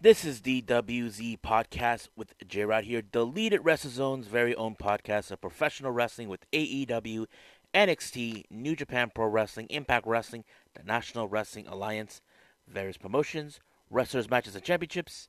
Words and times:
This 0.00 0.24
is 0.24 0.42
the 0.42 0.62
WZ 0.62 1.40
podcast 1.40 2.06
with 2.14 2.32
J 2.46 2.64
Rod 2.64 2.84
here, 2.84 3.02
deleted 3.02 3.62
WrestleZone's 3.62 4.28
very 4.28 4.54
own 4.54 4.76
podcast 4.76 5.32
of 5.32 5.40
professional 5.40 5.90
wrestling 5.90 6.28
with 6.28 6.48
AEW, 6.52 7.26
NXT, 7.74 8.44
New 8.48 8.76
Japan 8.76 9.10
Pro 9.12 9.26
Wrestling, 9.26 9.66
Impact 9.70 10.06
Wrestling, 10.06 10.44
the 10.74 10.84
National 10.84 11.26
Wrestling 11.26 11.66
Alliance, 11.66 12.20
various 12.68 12.96
promotions, 12.96 13.58
wrestlers, 13.90 14.30
matches, 14.30 14.54
and 14.54 14.62
championships. 14.62 15.26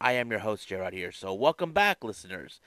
I 0.00 0.12
am 0.12 0.30
your 0.30 0.40
host, 0.40 0.70
Rod 0.70 0.94
here. 0.94 1.12
So, 1.12 1.34
welcome 1.34 1.72
back, 1.72 2.02
listeners. 2.02 2.58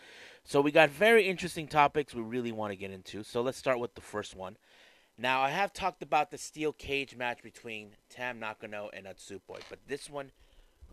So, 0.43 0.61
we 0.61 0.71
got 0.71 0.91
very 0.91 1.27
interesting 1.27 1.67
topics 1.67 2.13
we 2.13 2.21
really 2.21 2.51
want 2.51 2.73
to 2.73 2.77
get 2.77 2.91
into. 2.91 3.23
So, 3.23 3.41
let's 3.41 3.57
start 3.57 3.79
with 3.79 3.95
the 3.95 4.01
first 4.01 4.35
one. 4.35 4.57
Now, 5.17 5.41
I 5.41 5.49
have 5.49 5.73
talked 5.73 6.03
about 6.03 6.29
the 6.29 6.37
steel 6.37 6.73
cage 6.73 7.15
match 7.15 7.41
between 7.41 7.95
Tam 8.07 8.39
Nakano 8.39 8.91
and 8.93 9.07
Natsupoi, 9.07 9.61
but 9.67 9.79
this 9.87 10.11
one 10.11 10.31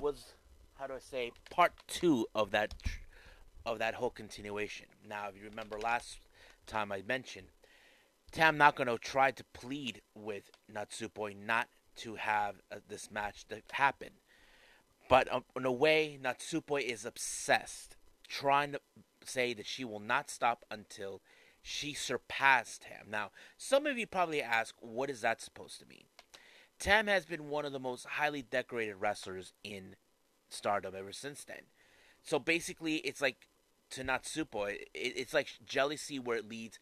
was 0.00 0.32
how 0.78 0.86
do 0.86 0.94
I 0.94 0.98
say 0.98 1.32
part 1.50 1.72
two 1.86 2.26
of 2.34 2.50
that 2.50 2.74
of 3.64 3.78
that 3.80 3.94
whole 3.94 4.10
continuation. 4.10 4.86
Now, 5.08 5.28
if 5.28 5.36
you 5.36 5.48
remember 5.48 5.78
last 5.78 6.18
time 6.66 6.92
I 6.92 7.02
mentioned, 7.06 7.48
Tam 8.30 8.56
Nakano 8.56 8.96
tried 8.96 9.36
to 9.36 9.44
plead 9.52 10.02
with 10.14 10.50
Natsupoi 10.72 11.34
not 11.36 11.68
to 11.96 12.14
have 12.14 12.56
uh, 12.70 12.76
this 12.86 13.10
match 13.10 13.46
to 13.48 13.62
happen, 13.72 14.10
but 15.08 15.32
um, 15.32 15.44
in 15.56 15.64
a 15.64 15.72
way, 15.72 16.18
Natsupoi 16.22 16.82
is 16.82 17.04
obsessed, 17.04 17.96
trying 18.28 18.72
to 18.72 18.80
say 19.24 19.52
that 19.54 19.66
she 19.66 19.84
will 19.84 20.00
not 20.00 20.30
stop 20.30 20.64
until 20.70 21.22
she 21.62 21.94
surpassed 21.94 22.84
him. 22.84 23.06
Now, 23.10 23.30
some 23.56 23.86
of 23.86 23.98
you 23.98 24.06
probably 24.06 24.42
ask, 24.42 24.74
what 24.80 25.10
is 25.10 25.22
that 25.22 25.40
supposed 25.40 25.80
to 25.80 25.86
mean? 25.86 26.04
Tam 26.78 27.06
has 27.08 27.24
been 27.24 27.48
one 27.48 27.64
of 27.64 27.72
the 27.72 27.80
most 27.80 28.06
highly 28.06 28.42
decorated 28.42 28.96
wrestlers 28.96 29.54
in 29.64 29.96
stardom 30.48 30.94
ever 30.96 31.12
since 31.12 31.44
then. 31.44 31.62
So 32.22 32.38
basically, 32.38 32.96
it's 32.96 33.20
like 33.20 33.48
to 33.90 34.02
Natsupoi, 34.02 34.78
it's 34.94 35.34
like 35.34 35.48
jealousy 35.64 36.18
where 36.18 36.36
it 36.36 36.48
leads. 36.48 36.78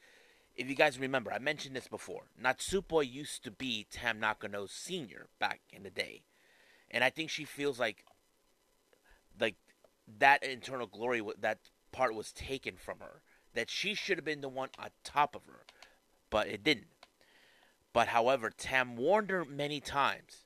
If 0.57 0.69
you 0.69 0.75
guys 0.75 0.99
remember, 0.99 1.33
I 1.33 1.39
mentioned 1.39 1.75
this 1.75 1.89
before. 1.89 2.31
Natsupoi 2.43 3.11
used 3.11 3.43
to 3.45 3.51
be 3.51 3.87
Tam 3.91 4.21
Nakano's 4.21 4.71
senior 4.71 5.27
back 5.39 5.61
in 5.73 5.83
the 5.83 5.91
day, 5.91 6.23
and 6.91 7.03
I 7.03 7.11
think 7.11 7.29
she 7.31 7.45
feels 7.45 7.79
like, 7.79 8.05
like 9.39 9.57
that 10.19 10.45
internal 10.45 10.87
glory, 10.87 11.23
that 11.41 11.59
part 11.93 12.15
was 12.15 12.33
taken 12.33 12.77
from 12.77 13.01
her. 13.01 13.23
That 13.55 13.71
she 13.71 13.95
should 13.95 14.19
have 14.19 14.25
been 14.25 14.41
the 14.41 14.49
one 14.49 14.71
on 14.81 14.89
top 15.05 15.37
of 15.37 15.47
her, 15.47 15.65
but 16.29 16.49
it 16.49 16.65
didn't. 16.65 16.89
But 17.93 18.09
however, 18.09 18.51
Tam 18.51 18.97
warned 18.97 19.31
her 19.31 19.45
many 19.45 19.79
times. 19.79 20.45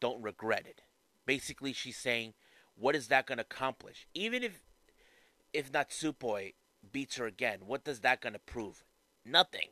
Don't 0.00 0.20
regret 0.20 0.66
it. 0.66 0.82
Basically, 1.26 1.72
she's 1.72 1.96
saying, 1.96 2.34
what 2.76 2.94
is 2.94 3.08
that 3.08 3.26
going 3.26 3.38
to 3.38 3.42
accomplish? 3.42 4.06
Even 4.14 4.42
if 4.42 4.60
if 5.52 5.72
Natsupoi 5.72 6.54
beats 6.92 7.16
her 7.16 7.26
again, 7.26 7.60
what 7.66 7.84
does 7.84 8.00
that 8.00 8.20
going 8.20 8.34
to 8.34 8.38
prove? 8.38 8.84
Nothing. 9.24 9.70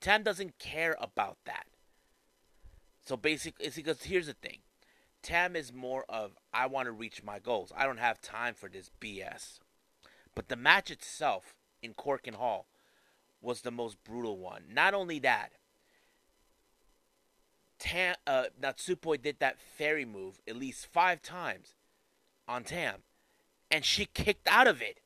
Tam 0.00 0.22
doesn't 0.22 0.58
care 0.58 0.96
about 1.00 1.38
that. 1.44 1.66
So 3.04 3.16
basically, 3.16 3.70
because 3.74 4.04
here's 4.04 4.26
the 4.26 4.34
thing. 4.34 4.58
Tam 5.22 5.56
is 5.56 5.72
more 5.72 6.04
of 6.08 6.32
I 6.52 6.66
want 6.66 6.86
to 6.86 6.92
reach 6.92 7.22
my 7.22 7.38
goals. 7.38 7.72
I 7.76 7.84
don't 7.84 7.98
have 7.98 8.20
time 8.20 8.54
for 8.54 8.68
this 8.68 8.90
BS. 9.00 9.58
But 10.34 10.48
the 10.48 10.56
match 10.56 10.90
itself 10.90 11.54
in 11.82 11.94
Korakuen 11.94 12.34
Hall 12.34 12.66
was 13.40 13.60
the 13.60 13.70
most 13.70 14.02
brutal 14.04 14.38
one. 14.38 14.64
Not 14.72 14.94
only 14.94 15.18
that, 15.20 15.52
Tam, 17.78 18.16
uh, 18.26 18.44
Natsupoi 18.60 19.20
did 19.20 19.38
that 19.38 19.58
fairy 19.58 20.04
move 20.04 20.40
at 20.48 20.56
least 20.56 20.86
five 20.86 21.22
times 21.22 21.74
on 22.46 22.64
Tam, 22.64 23.02
and 23.70 23.84
she 23.84 24.06
kicked 24.06 24.48
out 24.48 24.66
of 24.66 24.82
it. 24.82 25.00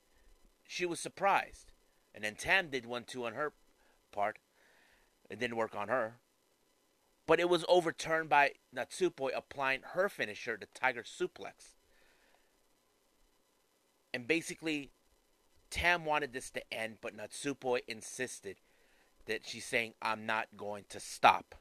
She 0.67 0.87
was 0.87 1.00
surprised. 1.00 1.73
And 2.15 2.25
then 2.25 2.34
Tam 2.34 2.69
did 2.69 2.87
one 2.87 3.05
too 3.05 3.27
on 3.27 3.34
her 3.34 3.53
part. 4.12 4.38
It 5.31 5.38
didn't 5.38 5.56
work 5.56 5.75
on 5.75 5.88
her. 5.88 6.16
But 7.27 7.41
it 7.41 7.49
was 7.49 7.65
overturned 7.69 8.28
by 8.28 8.53
Natsupoi 8.75 9.31
applying 9.34 9.81
her 9.94 10.09
finisher, 10.09 10.59
the 10.61 10.66
Tiger 10.75 11.03
Suplex. 11.03 11.77
And 14.12 14.27
basically, 14.27 14.91
Tam 15.71 16.05
wanted 16.05 16.32
this 16.32 16.50
to 16.50 16.72
end, 16.72 16.99
but 17.00 17.16
Natsupoi 17.16 17.81
insisted 17.88 18.56
that 19.27 19.47
she's 19.47 19.65
saying, 19.65 19.94
I'm 20.03 20.27
not 20.27 20.49
going 20.56 20.84
to 20.91 21.00
stop. 21.00 21.55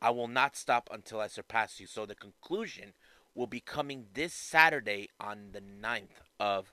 I 0.00 0.10
will 0.10 0.28
not 0.28 0.56
stop 0.56 0.88
until 0.92 1.20
I 1.20 1.26
surpass 1.26 1.80
you. 1.80 1.86
So 1.86 2.06
the 2.06 2.14
conclusion 2.14 2.92
will 3.34 3.46
be 3.46 3.60
coming 3.60 4.06
this 4.14 4.32
Saturday 4.32 5.08
on 5.20 5.50
the 5.52 5.60
9th 5.60 6.22
of 6.40 6.72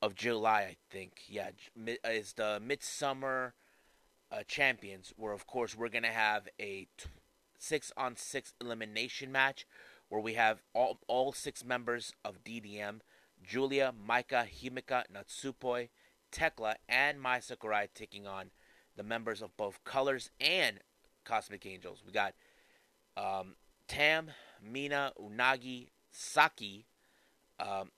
of 0.00 0.16
July, 0.16 0.62
I 0.62 0.76
think. 0.90 1.12
Yeah, 1.28 1.50
is 2.04 2.32
the 2.32 2.60
Midsummer 2.60 3.54
uh, 4.32 4.42
Champions, 4.46 5.12
where 5.16 5.32
of 5.32 5.46
course 5.46 5.76
we're 5.76 5.88
gonna 5.88 6.08
have 6.08 6.48
a 6.58 6.88
t- 6.98 7.08
six 7.58 7.92
on 7.96 8.16
six 8.16 8.52
elimination 8.60 9.30
match, 9.30 9.64
where 10.08 10.20
we 10.20 10.34
have 10.34 10.62
all 10.74 10.98
all 11.06 11.32
six 11.32 11.64
members 11.64 12.12
of 12.24 12.42
DDM: 12.42 13.00
Julia, 13.42 13.94
Maika, 14.06 14.44
Himika, 14.48 15.04
Natsupoi, 15.12 15.90
Thekla, 16.32 16.74
and 16.88 17.20
Mai 17.20 17.38
Sakurai 17.38 17.86
taking 17.94 18.26
on 18.26 18.50
the 18.96 19.04
members 19.04 19.40
of 19.40 19.56
both 19.56 19.84
Colors 19.84 20.30
and 20.40 20.80
Cosmic 21.24 21.66
Angels. 21.66 22.02
We 22.06 22.12
got 22.12 22.34
um, 23.16 23.54
Tam, 23.88 24.30
Mina, 24.62 25.12
Unagi, 25.20 25.88
Saki, 26.10 26.86
um, 27.60 27.90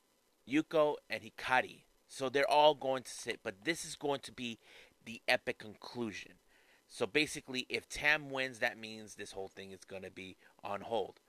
Yuko, 0.49 0.97
and 1.09 1.23
Hikari. 1.23 1.83
So 2.09 2.29
they're 2.29 2.51
all 2.51 2.75
going 2.75 3.03
to 3.03 3.11
sit, 3.11 3.41
but 3.43 3.65
this 3.65 3.85
is 3.85 3.97
going 3.97 4.21
to 4.21 4.33
be 4.33 4.59
the 5.05 5.21
epic 5.27 5.59
conclusion. 5.59 6.33
So 6.89 7.07
basically, 7.07 7.67
if 7.69 7.89
Tam 7.89 8.31
wins, 8.31 8.61
that 8.61 8.79
means 8.79 9.15
this 9.15 9.33
whole 9.33 9.49
thing 9.49 9.73
is 9.73 9.85
going 9.85 10.03
to 10.03 10.11
be 10.11 10.37
on 10.63 10.83
hold. 10.83 11.21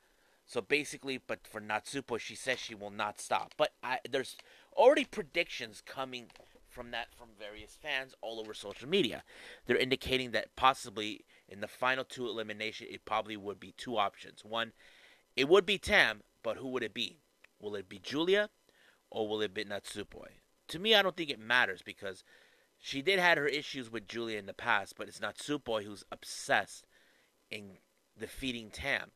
So 0.46 0.62
basically, 0.62 1.18
but 1.18 1.48
for 1.48 1.60
Natsupo, 1.60 2.20
she 2.20 2.36
says 2.36 2.60
she 2.60 2.76
will 2.76 2.92
not 2.92 3.20
stop. 3.20 3.54
But 3.58 3.72
I, 3.82 4.00
there's 4.08 4.38
already 4.76 5.06
predictions 5.06 5.82
coming 5.84 6.28
from 6.76 6.92
that 6.92 7.08
from 7.18 7.30
various 7.40 7.78
fans 7.82 8.14
all 8.22 8.40
over 8.40 8.54
social 8.54 8.90
media. 8.90 9.24
They're 9.66 9.78
indicating 9.78 10.32
that 10.32 10.56
possibly 10.58 11.26
in 11.48 11.62
the 11.62 11.68
final 11.68 12.04
two 12.04 12.28
elimination, 12.28 12.88
it 12.92 13.06
probably 13.06 13.38
would 13.38 13.60
be 13.60 13.74
two 13.78 13.98
options. 13.98 14.44
One, 14.44 14.74
it 15.38 15.48
would 15.48 15.66
be 15.66 15.78
Tam, 15.78 16.22
but 16.44 16.58
who 16.58 16.68
would 16.68 16.84
it 16.84 16.94
be? 16.94 17.20
Will 17.62 17.76
it 17.76 17.88
be 17.88 18.00
Julia 18.00 18.50
or 19.10 19.28
will 19.28 19.42
it 19.42 19.54
be 19.54 19.64
Natsupoi? 19.64 20.28
To 20.68 20.80
me, 20.80 20.94
I 20.94 21.02
don't 21.02 21.16
think 21.16 21.30
it 21.30 21.40
matters 21.40 21.82
because 21.82 22.24
she 22.78 23.02
did 23.02 23.20
had 23.20 23.38
her 23.38 23.48
issues 23.48 23.90
with 23.90 24.08
Julia 24.08 24.38
in 24.38 24.46
the 24.46 24.54
past, 24.54 24.96
but 24.98 25.08
it's 25.08 25.20
Natsupoi 25.20 25.86
who's 25.86 26.04
obsessed 26.12 26.86
in 27.50 27.78
defeating 28.20 28.70
Tam. 28.70 29.12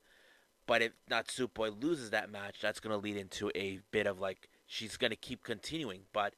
But 0.66 0.82
if 0.82 0.92
Natsupoi 1.12 1.82
loses 1.82 2.12
that 2.12 2.32
match, 2.32 2.62
that's 2.62 2.80
going 2.80 2.96
to 2.96 3.04
lead 3.04 3.18
into 3.18 3.52
a 3.56 3.80
bit 3.92 4.08
of 4.08 4.20
like 4.20 4.50
she's 4.66 4.98
going 4.98 5.12
to 5.12 5.18
keep 5.18 5.44
continuing. 5.44 6.02
But 6.14 6.36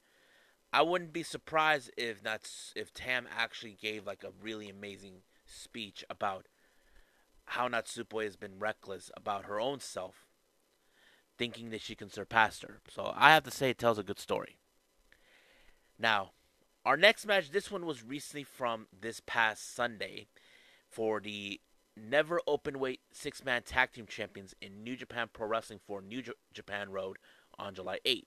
I 0.72 0.82
wouldn't 0.82 1.12
be 1.12 1.22
surprised 1.22 1.90
if 1.96 2.22
that's 2.22 2.72
if 2.74 2.94
Tam 2.94 3.26
actually 3.36 3.76
gave 3.80 4.06
like 4.06 4.24
a 4.24 4.32
really 4.42 4.70
amazing 4.70 5.22
speech 5.44 6.04
about 6.08 6.46
how 7.44 7.68
Natsupoi 7.68 8.24
has 8.24 8.36
been 8.36 8.58
reckless 8.58 9.10
about 9.16 9.44
her 9.44 9.60
own 9.60 9.80
self, 9.80 10.26
thinking 11.36 11.70
that 11.70 11.82
she 11.82 11.94
can 11.94 12.08
surpass 12.08 12.62
her. 12.62 12.80
So 12.88 13.12
I 13.14 13.32
have 13.34 13.42
to 13.44 13.50
say 13.50 13.70
it 13.70 13.78
tells 13.78 13.98
a 13.98 14.02
good 14.02 14.18
story. 14.18 14.56
Now, 15.98 16.30
our 16.86 16.96
next 16.96 17.26
match, 17.26 17.50
this 17.50 17.70
one 17.70 17.84
was 17.84 18.02
recently 18.02 18.44
from 18.44 18.86
this 18.98 19.20
past 19.20 19.74
Sunday 19.74 20.26
for 20.88 21.20
the 21.20 21.60
never 21.96 22.40
open 22.46 22.78
weight 22.78 23.00
six 23.12 23.44
man 23.44 23.62
tag 23.62 23.92
team 23.92 24.06
champions 24.06 24.54
in 24.62 24.82
New 24.82 24.96
Japan 24.96 25.28
Pro 25.30 25.46
Wrestling 25.46 25.80
for 25.86 26.00
New 26.00 26.22
J- 26.22 26.32
Japan 26.54 26.90
Road 26.90 27.18
on 27.58 27.74
July 27.74 27.98
8th 28.06 28.24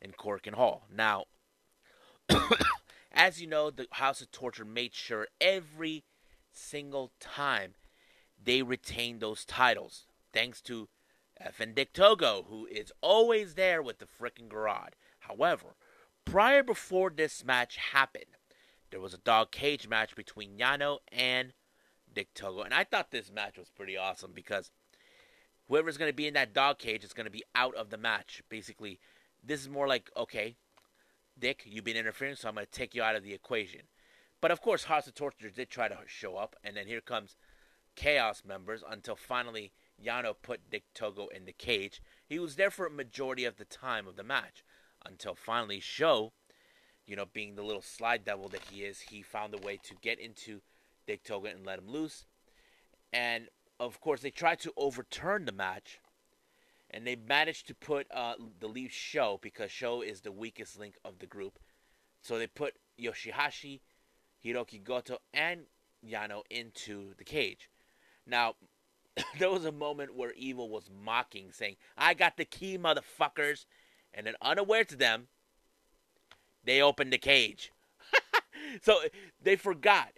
in 0.00 0.12
Korakuen 0.12 0.54
Hall. 0.54 0.86
Now, 0.92 1.24
as 3.12 3.40
you 3.40 3.46
know, 3.46 3.70
the 3.70 3.86
House 3.92 4.20
of 4.20 4.30
Torture 4.30 4.64
made 4.64 4.94
sure 4.94 5.28
every 5.40 6.04
single 6.52 7.12
time 7.20 7.74
they 8.42 8.62
retain 8.62 9.18
those 9.18 9.44
titles. 9.44 10.06
Thanks 10.32 10.60
to 10.62 10.88
Dick 11.74 11.92
Togo, 11.92 12.46
who 12.48 12.66
is 12.66 12.92
always 13.00 13.54
there 13.54 13.82
with 13.82 13.98
the 13.98 14.06
freaking 14.06 14.48
garage. 14.48 14.92
However, 15.20 15.76
prior 16.24 16.62
before 16.62 17.10
this 17.10 17.44
match 17.44 17.76
happened, 17.76 18.36
there 18.90 19.00
was 19.00 19.14
a 19.14 19.18
dog 19.18 19.50
cage 19.50 19.88
match 19.88 20.14
between 20.14 20.58
Yano 20.58 20.98
and 21.10 21.52
Dick 22.12 22.32
Togo. 22.34 22.62
And 22.62 22.74
I 22.74 22.84
thought 22.84 23.10
this 23.10 23.32
match 23.32 23.58
was 23.58 23.70
pretty 23.70 23.96
awesome 23.96 24.32
because 24.32 24.70
whoever's 25.68 25.96
going 25.96 26.10
to 26.10 26.16
be 26.16 26.26
in 26.26 26.34
that 26.34 26.54
dog 26.54 26.78
cage 26.78 27.04
is 27.04 27.12
going 27.12 27.26
to 27.26 27.30
be 27.30 27.44
out 27.54 27.74
of 27.74 27.90
the 27.90 27.98
match. 27.98 28.42
Basically, 28.48 29.00
this 29.42 29.60
is 29.60 29.68
more 29.68 29.88
like, 29.88 30.10
okay, 30.16 30.56
Dick, 31.38 31.62
you've 31.64 31.84
been 31.84 31.96
interfering, 31.96 32.36
so 32.36 32.48
I'm 32.48 32.54
going 32.54 32.66
to 32.66 32.72
take 32.72 32.94
you 32.94 33.02
out 33.02 33.16
of 33.16 33.22
the 33.22 33.34
equation. 33.34 33.82
But 34.40 34.50
of 34.50 34.60
course, 34.60 34.84
House 34.84 35.06
of 35.06 35.14
Torture 35.14 35.50
did 35.50 35.70
try 35.70 35.88
to 35.88 35.98
show 36.06 36.36
up, 36.36 36.56
and 36.62 36.76
then 36.76 36.86
here 36.86 37.00
comes 37.00 37.36
Chaos 37.96 38.42
members 38.44 38.82
until 38.88 39.16
finally 39.16 39.72
Yano 40.02 40.34
put 40.40 40.70
Dick 40.70 40.84
Togo 40.94 41.28
in 41.28 41.44
the 41.44 41.52
cage. 41.52 42.02
He 42.26 42.38
was 42.38 42.56
there 42.56 42.70
for 42.70 42.86
a 42.86 42.90
majority 42.90 43.44
of 43.44 43.56
the 43.56 43.64
time 43.64 44.06
of 44.06 44.16
the 44.16 44.24
match 44.24 44.64
until 45.06 45.34
finally 45.34 45.80
Sho, 45.80 46.32
you 47.06 47.16
know, 47.16 47.26
being 47.26 47.54
the 47.54 47.62
little 47.62 47.82
slide 47.82 48.24
devil 48.24 48.48
that 48.48 48.62
he 48.70 48.82
is, 48.82 49.00
he 49.00 49.22
found 49.22 49.54
a 49.54 49.64
way 49.64 49.78
to 49.84 49.94
get 50.00 50.18
into 50.18 50.60
Dick 51.06 51.22
Togo 51.22 51.48
and 51.48 51.64
let 51.64 51.78
him 51.78 51.88
loose. 51.88 52.26
And 53.12 53.48
of 53.78 54.00
course, 54.00 54.20
they 54.20 54.30
tried 54.30 54.60
to 54.60 54.72
overturn 54.76 55.44
the 55.44 55.52
match, 55.52 56.00
and 56.94 57.04
they 57.04 57.16
managed 57.16 57.66
to 57.66 57.74
put 57.74 58.06
uh, 58.14 58.34
the 58.60 58.68
leave 58.68 58.92
Sho 58.92 59.40
because 59.42 59.72
Sho 59.72 60.00
is 60.00 60.20
the 60.20 60.30
weakest 60.30 60.78
link 60.78 60.94
of 61.04 61.18
the 61.18 61.26
group. 61.26 61.58
So 62.22 62.38
they 62.38 62.46
put 62.46 62.74
Yoshihashi, 62.98 63.80
Hiroki 64.42 64.82
Goto, 64.82 65.18
and 65.34 65.62
Yano 66.08 66.42
into 66.50 67.12
the 67.18 67.24
cage. 67.24 67.68
Now, 68.24 68.54
there 69.40 69.50
was 69.50 69.64
a 69.64 69.72
moment 69.72 70.14
where 70.14 70.32
Evil 70.34 70.68
was 70.68 70.88
mocking, 70.88 71.50
saying, 71.50 71.76
I 71.98 72.14
got 72.14 72.36
the 72.36 72.44
key, 72.44 72.78
motherfuckers. 72.78 73.66
And 74.14 74.24
then, 74.24 74.34
unaware 74.40 74.84
to 74.84 74.96
them, 74.96 75.26
they 76.62 76.80
opened 76.80 77.12
the 77.12 77.18
cage. 77.18 77.72
so 78.82 79.00
they 79.42 79.56
forgot. 79.56 80.12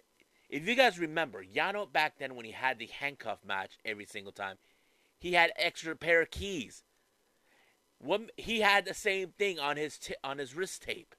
If 0.47 0.67
you 0.67 0.75
guys 0.75 0.99
remember, 0.99 1.43
Yano 1.43 1.91
back 1.91 2.19
then, 2.19 2.35
when 2.35 2.45
he 2.45 2.51
had 2.51 2.77
the 2.77 2.85
handcuff 2.85 3.39
match 3.43 3.79
every 3.83 4.05
single 4.05 4.31
time, 4.31 4.57
he 5.19 5.33
had 5.33 5.51
extra 5.55 5.95
pair 5.95 6.21
of 6.21 6.31
keys. 6.31 6.83
He 8.37 8.61
had 8.61 8.85
the 8.85 8.93
same 8.93 9.29
thing 9.29 9.59
on 9.59 9.77
his 9.77 9.97
t- 9.97 10.15
on 10.23 10.37
his 10.37 10.55
wrist 10.55 10.83
tape. 10.83 11.15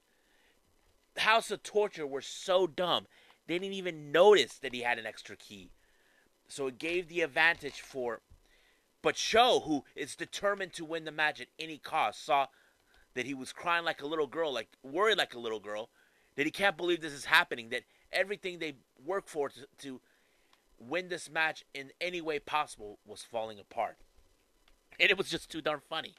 House 1.17 1.51
of 1.51 1.63
Torture 1.63 2.07
were 2.07 2.21
so 2.21 2.67
dumb. 2.67 3.07
They 3.47 3.59
didn't 3.59 3.73
even 3.73 4.11
notice 4.11 4.57
that 4.59 4.73
he 4.73 4.81
had 4.81 4.99
an 4.99 5.05
extra 5.05 5.35
key. 5.35 5.71
So 6.47 6.67
it 6.67 6.77
gave 6.77 7.07
the 7.07 7.21
advantage 7.21 7.81
for. 7.81 8.21
But 9.01 9.17
Sho, 9.17 9.61
who 9.61 9.83
is 9.95 10.15
determined 10.15 10.73
to 10.73 10.85
win 10.85 11.05
the 11.05 11.11
match 11.11 11.41
at 11.41 11.47
any 11.57 11.77
cost, 11.77 12.23
saw 12.23 12.47
that 13.13 13.25
he 13.25 13.33
was 13.33 13.51
crying 13.53 13.85
like 13.85 14.01
a 14.01 14.07
little 14.07 14.27
girl, 14.27 14.53
like 14.53 14.69
worried 14.83 15.17
like 15.17 15.33
a 15.33 15.39
little 15.39 15.59
girl, 15.59 15.89
that 16.35 16.45
he 16.45 16.51
can't 16.51 16.77
believe 16.77 17.01
this 17.01 17.13
is 17.13 17.25
happening, 17.25 17.69
that 17.69 17.83
everything 18.11 18.59
they 18.59 18.75
work 19.03 19.27
for 19.27 19.49
to, 19.49 19.67
to 19.79 20.01
win 20.79 21.09
this 21.09 21.29
match 21.29 21.63
in 21.73 21.91
any 21.99 22.21
way 22.21 22.39
possible 22.39 22.99
was 23.05 23.21
falling 23.23 23.59
apart. 23.59 23.97
And 24.99 25.09
it 25.09 25.17
was 25.17 25.29
just 25.29 25.51
too 25.51 25.61
darn 25.61 25.81
funny. 25.87 26.15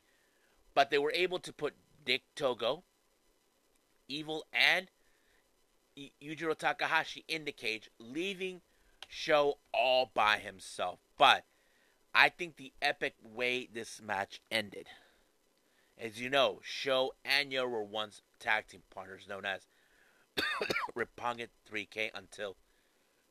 But 0.74 0.90
they 0.90 0.98
were 0.98 1.12
able 1.14 1.38
to 1.40 1.52
put 1.52 1.74
Dick 2.04 2.22
Togo, 2.34 2.84
Evil, 4.08 4.44
and 4.52 4.88
Yujiro 5.96 6.56
Takahashi 6.56 7.24
in 7.28 7.44
the 7.44 7.52
cage, 7.52 7.90
leaving 7.98 8.62
Sho 9.08 9.58
all 9.74 10.10
by 10.14 10.38
himself. 10.38 11.00
But 11.18 11.44
I 12.14 12.28
think 12.28 12.56
the 12.56 12.72
epic 12.80 13.14
way 13.22 13.68
this 13.72 14.00
match 14.00 14.40
ended. 14.50 14.86
As 15.98 16.20
you 16.20 16.30
know, 16.30 16.60
Sho 16.62 17.12
and 17.24 17.52
Yo 17.52 17.66
were 17.66 17.84
once 17.84 18.22
tag 18.38 18.68
team 18.68 18.82
partners 18.90 19.26
known 19.28 19.44
as 19.44 19.66
Roppongi 20.96 21.48
3K 21.70 22.10
until 22.14 22.56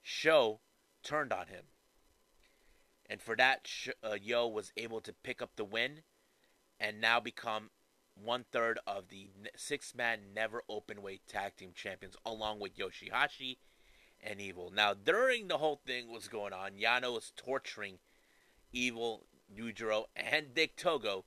Sho 0.03 0.59
turned 1.03 1.31
on 1.33 1.47
him. 1.47 1.63
And 3.09 3.21
for 3.21 3.35
that, 3.35 3.67
uh, 4.03 4.17
Yo 4.21 4.47
was 4.47 4.71
able 4.77 5.01
to 5.01 5.13
pick 5.13 5.41
up 5.41 5.51
the 5.55 5.65
win 5.65 6.03
and 6.79 7.01
now 7.01 7.19
become 7.19 7.71
one 8.15 8.45
third 8.51 8.79
of 8.85 9.09
the 9.09 9.29
six 9.55 9.95
man 9.95 10.19
never 10.35 10.63
open 10.69 11.01
weight 11.01 11.21
tag 11.27 11.55
team 11.55 11.71
champions, 11.73 12.15
along 12.25 12.59
with 12.59 12.77
Yoshihashi 12.77 13.57
and 14.21 14.39
Evil. 14.39 14.71
Now, 14.73 14.93
during 14.93 15.47
the 15.47 15.57
whole 15.57 15.81
thing 15.85 16.11
was 16.11 16.27
going 16.27 16.53
on, 16.53 16.71
Yano 16.73 17.13
was 17.13 17.31
torturing 17.35 17.99
Evil, 18.71 19.25
Yujiro, 19.55 20.05
and 20.15 20.53
Dick 20.53 20.75
Togo 20.75 21.25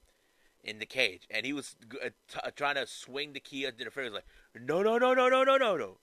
in 0.63 0.79
the 0.79 0.87
cage, 0.87 1.27
and 1.31 1.45
he 1.45 1.53
was 1.53 1.75
uh, 2.05 2.11
t- 2.29 2.41
uh, 2.43 2.51
trying 2.55 2.77
to 2.77 2.87
swing 2.87 3.33
the 3.33 3.41
key 3.41 3.65
into 3.65 3.85
the 3.85 3.91
face. 3.91 4.13
Like, 4.13 4.27
no, 4.55 4.83
no, 4.83 4.97
no, 4.97 5.13
no, 5.13 5.29
no, 5.29 5.43
no, 5.43 5.57
no, 5.57 5.77
no, 5.77 5.99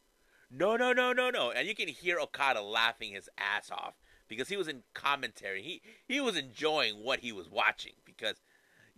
no, 0.52 0.76
no, 0.76 0.94
no, 0.94 1.14
no, 1.14 1.30
no, 1.30 1.52
and 1.52 1.68
you 1.68 1.76
can 1.76 1.88
hear 1.88 2.20
Okada 2.20 2.62
laughing 2.62 3.14
his 3.14 3.30
ass 3.38 3.70
off 3.72 3.96
because 4.28 4.50
he 4.50 4.58
was 4.58 4.68
in 4.68 4.84
commentary. 4.94 5.62
He 5.62 5.82
he 6.08 6.22
was 6.22 6.38
enjoying 6.38 7.04
what 7.04 7.20
he 7.20 7.32
was 7.32 7.50
watching 7.50 7.94
because 8.06 8.42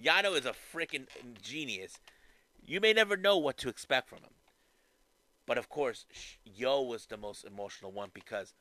Yano 0.01 0.37
is 0.37 0.45
a 0.45 0.53
freaking 0.53 1.07
genius. 1.41 1.99
You 2.63 2.79
may 2.79 2.93
never 2.93 3.17
know 3.17 3.37
what 3.37 3.57
to 3.57 3.69
expect 3.69 4.09
from 4.09 4.19
him. 4.19 4.33
But 5.45 5.57
of 5.57 5.69
course, 5.69 6.05
Yo 6.45 6.81
was 6.81 7.07
the 7.07 7.17
most 7.17 7.43
emotional 7.43 7.91
one 7.91 8.09
because 8.13 8.53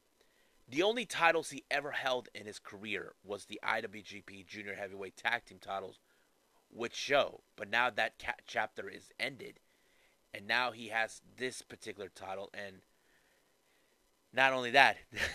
the 0.68 0.82
only 0.82 1.04
titles 1.04 1.50
he 1.50 1.64
ever 1.70 1.90
held 1.90 2.28
in 2.34 2.46
his 2.46 2.58
career 2.58 3.14
was 3.24 3.44
the 3.44 3.60
IWGP 3.64 4.46
Junior 4.46 4.74
Heavyweight 4.74 5.16
Tag 5.16 5.44
Team 5.44 5.58
titles 5.60 5.98
with 6.72 6.94
Sho. 6.94 7.42
But 7.56 7.68
now 7.68 7.90
that 7.90 8.18
ca- 8.18 8.34
chapter 8.46 8.88
is 8.88 9.10
ended, 9.18 9.58
and 10.32 10.46
now 10.46 10.70
he 10.70 10.88
has 10.88 11.20
this 11.36 11.62
particular 11.62 12.10
title. 12.14 12.50
And 12.54 12.76
not 14.32 14.52
only 14.52 14.70
that, 14.72 14.96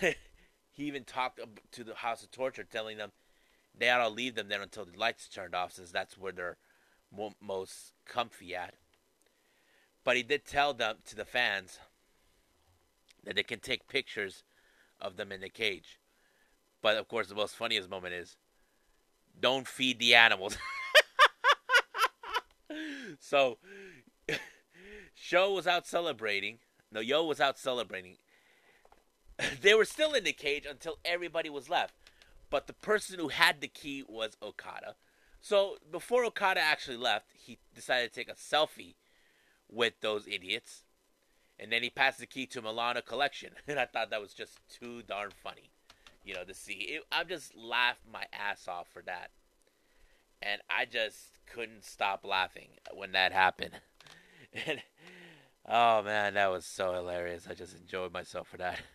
he 0.70 0.84
even 0.84 1.04
talked 1.04 1.40
to 1.72 1.84
the 1.84 1.94
House 1.94 2.22
of 2.22 2.30
Torture, 2.30 2.64
telling 2.64 2.96
them 2.96 3.12
they 3.76 3.90
ought 3.90 4.02
to 4.02 4.08
leave 4.08 4.34
them 4.34 4.48
there 4.48 4.62
until 4.62 4.84
the 4.84 4.98
lights 4.98 5.28
turned 5.28 5.54
off, 5.54 5.72
since 5.72 5.90
that's 5.90 6.16
where 6.16 6.32
they're 6.32 6.56
mo- 7.14 7.34
most 7.40 7.92
comfy 8.06 8.54
at. 8.54 8.74
But 10.04 10.16
he 10.16 10.22
did 10.22 10.44
tell 10.44 10.72
them 10.72 10.96
to 11.06 11.16
the 11.16 11.24
fans 11.24 11.78
that 13.24 13.34
they 13.34 13.42
can 13.42 13.60
take 13.60 13.88
pictures 13.88 14.44
of 15.00 15.16
them 15.16 15.32
in 15.32 15.40
the 15.40 15.48
cage. 15.48 15.98
But 16.80 16.96
of 16.96 17.08
course, 17.08 17.28
the 17.28 17.34
most 17.34 17.56
funniest 17.56 17.90
moment 17.90 18.14
is 18.14 18.36
don't 19.38 19.66
feed 19.66 19.98
the 19.98 20.14
animals. 20.14 20.56
so, 23.20 23.58
Sho 25.26 25.50
was 25.50 25.66
out 25.66 25.88
celebrating. 25.88 26.58
No, 26.92 27.00
Yo 27.00 27.24
was 27.24 27.40
out 27.40 27.58
celebrating. 27.58 28.18
they 29.60 29.74
were 29.74 29.84
still 29.84 30.12
in 30.12 30.22
the 30.22 30.32
cage 30.32 30.64
until 30.70 31.00
everybody 31.04 31.50
was 31.50 31.68
left. 31.68 31.94
But 32.48 32.68
the 32.68 32.72
person 32.72 33.18
who 33.18 33.26
had 33.26 33.60
the 33.60 33.66
key 33.66 34.04
was 34.06 34.36
Okada. 34.40 34.94
So 35.40 35.78
before 35.90 36.24
Okada 36.24 36.60
actually 36.60 36.96
left, 36.96 37.32
he 37.34 37.58
decided 37.74 38.12
to 38.12 38.14
take 38.14 38.30
a 38.30 38.34
selfie 38.34 38.94
with 39.68 39.94
those 40.00 40.28
idiots. 40.28 40.84
And 41.58 41.72
then 41.72 41.82
he 41.82 41.90
passed 41.90 42.20
the 42.20 42.26
key 42.26 42.46
to 42.46 42.62
Milano 42.62 43.00
Collection. 43.00 43.50
And 43.66 43.80
I 43.80 43.86
thought 43.86 44.10
that 44.10 44.22
was 44.22 44.32
just 44.32 44.60
too 44.68 45.02
darn 45.02 45.32
funny, 45.42 45.72
you 46.24 46.34
know, 46.34 46.44
to 46.44 46.54
see. 46.54 46.74
It, 46.74 47.02
I 47.10 47.24
just 47.24 47.56
laughed 47.56 48.02
my 48.08 48.26
ass 48.32 48.68
off 48.68 48.86
for 48.92 49.02
that. 49.02 49.30
And 50.40 50.60
I 50.70 50.84
just 50.84 51.40
couldn't 51.52 51.84
stop 51.84 52.24
laughing 52.24 52.68
when 52.94 53.10
that 53.10 53.32
happened. 53.32 53.80
Oh 55.68 56.02
man, 56.02 56.34
that 56.34 56.50
was 56.50 56.64
so 56.64 56.92
hilarious. 56.94 57.48
I 57.50 57.54
just 57.54 57.76
enjoyed 57.76 58.12
myself 58.12 58.48
for 58.48 58.56
that. 58.58 58.80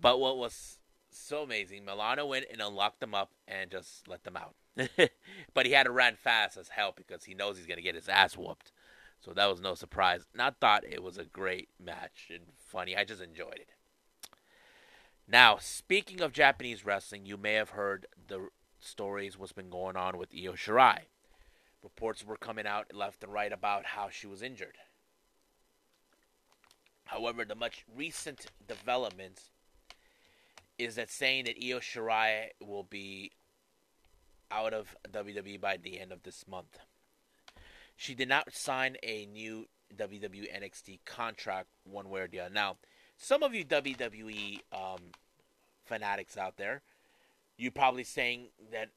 But 0.00 0.20
what 0.20 0.36
was 0.36 0.78
so 1.10 1.44
amazing, 1.44 1.86
Milano 1.86 2.26
went 2.26 2.44
and 2.52 2.60
unlocked 2.60 3.00
them 3.00 3.14
up 3.14 3.30
and 3.48 3.70
just 3.70 4.06
let 4.06 4.24
them 4.24 4.36
out. 4.36 4.54
but 5.54 5.64
he 5.64 5.72
had 5.72 5.84
to 5.84 5.92
run 5.92 6.16
fast 6.16 6.58
as 6.58 6.68
hell 6.68 6.92
because 6.94 7.24
he 7.24 7.32
knows 7.32 7.56
he's 7.56 7.66
going 7.66 7.78
to 7.78 7.82
get 7.82 7.94
his 7.94 8.08
ass 8.08 8.36
whooped. 8.36 8.70
So 9.20 9.32
that 9.32 9.46
was 9.46 9.62
no 9.62 9.74
surprise. 9.74 10.26
Not 10.34 10.60
thought 10.60 10.84
it 10.84 11.02
was 11.02 11.16
a 11.16 11.24
great 11.24 11.70
match 11.82 12.28
and 12.28 12.42
funny. 12.54 12.94
I 12.94 13.04
just 13.04 13.22
enjoyed 13.22 13.54
it. 13.60 13.70
Now, 15.26 15.56
speaking 15.58 16.20
of 16.20 16.32
Japanese 16.32 16.84
wrestling, 16.84 17.24
you 17.24 17.38
may 17.38 17.54
have 17.54 17.70
heard 17.70 18.06
the 18.28 18.48
stories 18.80 19.38
what's 19.38 19.52
been 19.52 19.70
going 19.70 19.96
on 19.96 20.18
with 20.18 20.34
Io 20.34 20.52
Shirai. 20.52 21.04
Reports 21.84 22.24
were 22.24 22.36
coming 22.36 22.66
out 22.66 22.94
left 22.94 23.22
and 23.22 23.32
right 23.32 23.52
about 23.52 23.84
how 23.84 24.08
she 24.10 24.26
was 24.26 24.42
injured. 24.42 24.78
However, 27.04 27.44
the 27.44 27.54
much 27.54 27.84
recent 27.94 28.46
developments 28.66 29.50
is 30.78 30.94
that 30.94 31.10
saying 31.10 31.44
that 31.44 31.62
Io 31.62 31.78
Shirai 31.78 32.48
will 32.60 32.84
be 32.84 33.32
out 34.50 34.72
of 34.72 34.96
WWE 35.12 35.60
by 35.60 35.76
the 35.76 36.00
end 36.00 36.10
of 36.10 36.22
this 36.22 36.46
month. 36.48 36.78
She 37.96 38.14
did 38.14 38.28
not 38.28 38.52
sign 38.54 38.96
a 39.02 39.26
new 39.26 39.68
WWE 39.94 40.48
NXT 40.52 41.00
contract 41.04 41.68
one 41.84 42.08
way 42.08 42.22
or 42.22 42.28
the 42.28 42.40
other. 42.40 42.54
Now, 42.54 42.78
some 43.18 43.42
of 43.42 43.54
you 43.54 43.64
WWE 43.64 44.60
um, 44.72 45.12
fanatics 45.84 46.36
out 46.36 46.56
there, 46.56 46.82
you're 47.56 47.70
probably 47.70 48.04
saying 48.04 48.48
that 48.72 48.88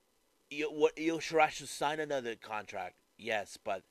what 0.52 0.94
Io 1.00 1.18
Shirai 1.18 1.50
should 1.50 1.70
sign 1.70 2.00
another 2.00 2.36
contract. 2.36 2.96
Yes, 3.18 3.58
but 3.62 3.84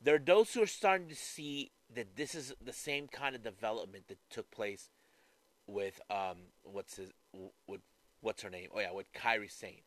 there 0.00 0.16
are 0.16 0.18
those 0.18 0.54
who 0.54 0.62
are 0.62 0.66
starting 0.66 1.08
to 1.08 1.14
see 1.14 1.72
that 1.94 2.16
this 2.16 2.34
is 2.34 2.54
the 2.62 2.72
same 2.72 3.08
kind 3.08 3.34
of 3.34 3.42
development 3.42 4.08
that 4.08 4.18
took 4.30 4.50
place 4.50 4.88
with 5.66 6.00
um 6.10 6.36
what's 6.62 6.96
his 6.96 7.10
with 7.66 7.80
what's 8.20 8.42
her 8.42 8.50
name? 8.50 8.68
Oh 8.74 8.80
yeah, 8.80 8.92
with 8.92 9.12
Kairi 9.12 9.50
Sane. 9.50 9.82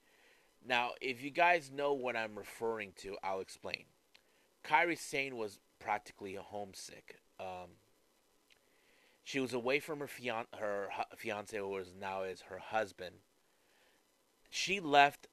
Now, 0.65 0.91
if 1.01 1.23
you 1.23 1.29
guys 1.29 1.71
know 1.71 1.93
what 1.93 2.15
I'm 2.15 2.37
referring 2.37 2.93
to, 2.97 3.15
I'll 3.23 3.39
explain. 3.39 3.85
Kairi 4.63 4.97
Sane 4.97 5.37
was 5.37 5.59
practically 5.79 6.35
homesick. 6.35 7.19
Um, 7.39 7.77
she 9.23 9.39
was 9.39 9.53
away 9.53 9.79
from 9.79 9.99
her 9.99 10.07
fian- 10.07 10.47
her 10.59 10.89
fiance, 11.15 11.57
who 11.57 11.67
was 11.67 11.93
now 11.99 12.23
is 12.23 12.41
her 12.49 12.59
husband, 12.59 13.17
she 14.49 14.79
left 14.79 15.27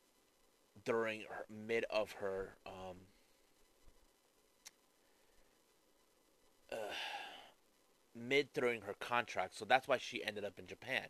during 0.84 1.20
her, 1.22 1.46
mid 1.50 1.84
of 1.90 2.12
her 2.12 2.56
um, 2.66 2.96
uh, 6.72 6.92
mid 8.14 8.52
during 8.52 8.82
her 8.82 8.94
contract, 9.00 9.56
so 9.56 9.64
that's 9.64 9.88
why 9.88 9.98
she 9.98 10.24
ended 10.24 10.44
up 10.44 10.58
in 10.58 10.66
Japan, 10.66 11.06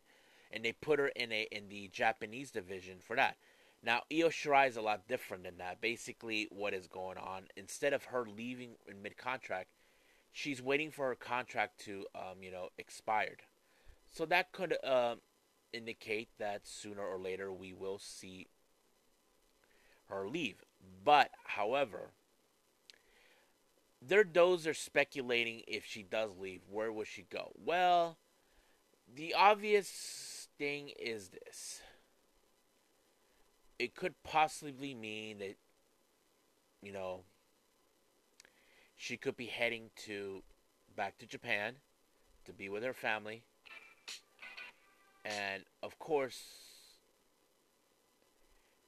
and 0.52 0.64
they 0.64 0.72
put 0.72 0.98
her 0.98 1.08
in 1.08 1.32
a 1.32 1.46
in 1.50 1.68
the 1.68 1.88
Japanese 1.88 2.50
division 2.50 2.98
for 3.00 3.16
that. 3.16 3.36
Now 3.82 4.02
Io 4.12 4.28
Shirai 4.28 4.68
is 4.68 4.76
a 4.76 4.82
lot 4.82 5.06
different 5.08 5.44
than 5.44 5.58
that. 5.58 5.80
Basically, 5.80 6.48
what 6.50 6.74
is 6.74 6.86
going 6.86 7.18
on? 7.18 7.44
Instead 7.56 7.92
of 7.92 8.04
her 8.04 8.26
leaving 8.26 8.76
in 8.88 9.02
mid 9.02 9.16
contract, 9.16 9.68
she's 10.32 10.62
waiting 10.62 10.90
for 10.90 11.08
her 11.08 11.14
contract 11.14 11.84
to 11.84 12.06
um, 12.14 12.42
you 12.42 12.50
know 12.50 12.68
expired. 12.78 13.42
So 14.10 14.24
that 14.26 14.52
could 14.52 14.76
uh, 14.84 15.16
indicate 15.72 16.28
that 16.38 16.66
sooner 16.66 17.02
or 17.02 17.18
later 17.18 17.52
we 17.52 17.72
will 17.72 17.98
see 17.98 18.46
her 20.08 20.28
leave. 20.28 20.56
But 21.04 21.30
however, 21.44 22.10
there 24.00 24.24
those 24.24 24.66
are 24.66 24.74
speculating 24.74 25.62
if 25.66 25.84
she 25.84 26.02
does 26.02 26.36
leave, 26.38 26.60
where 26.70 26.92
will 26.92 27.04
she 27.04 27.26
go? 27.30 27.52
Well, 27.56 28.18
the 29.12 29.34
obvious 29.34 30.48
thing 30.58 30.90
is 30.98 31.28
this. 31.28 31.80
It 33.78 33.94
could 33.94 34.14
possibly 34.22 34.94
mean 34.94 35.38
that 35.38 35.56
you 36.82 36.92
know 36.92 37.22
she 38.96 39.16
could 39.16 39.36
be 39.36 39.46
heading 39.46 39.90
to 40.06 40.42
back 40.96 41.18
to 41.18 41.26
Japan 41.26 41.74
to 42.44 42.52
be 42.52 42.68
with 42.68 42.82
her 42.82 42.92
family. 42.92 43.42
And 45.24 45.64
of 45.82 45.98
course 45.98 46.63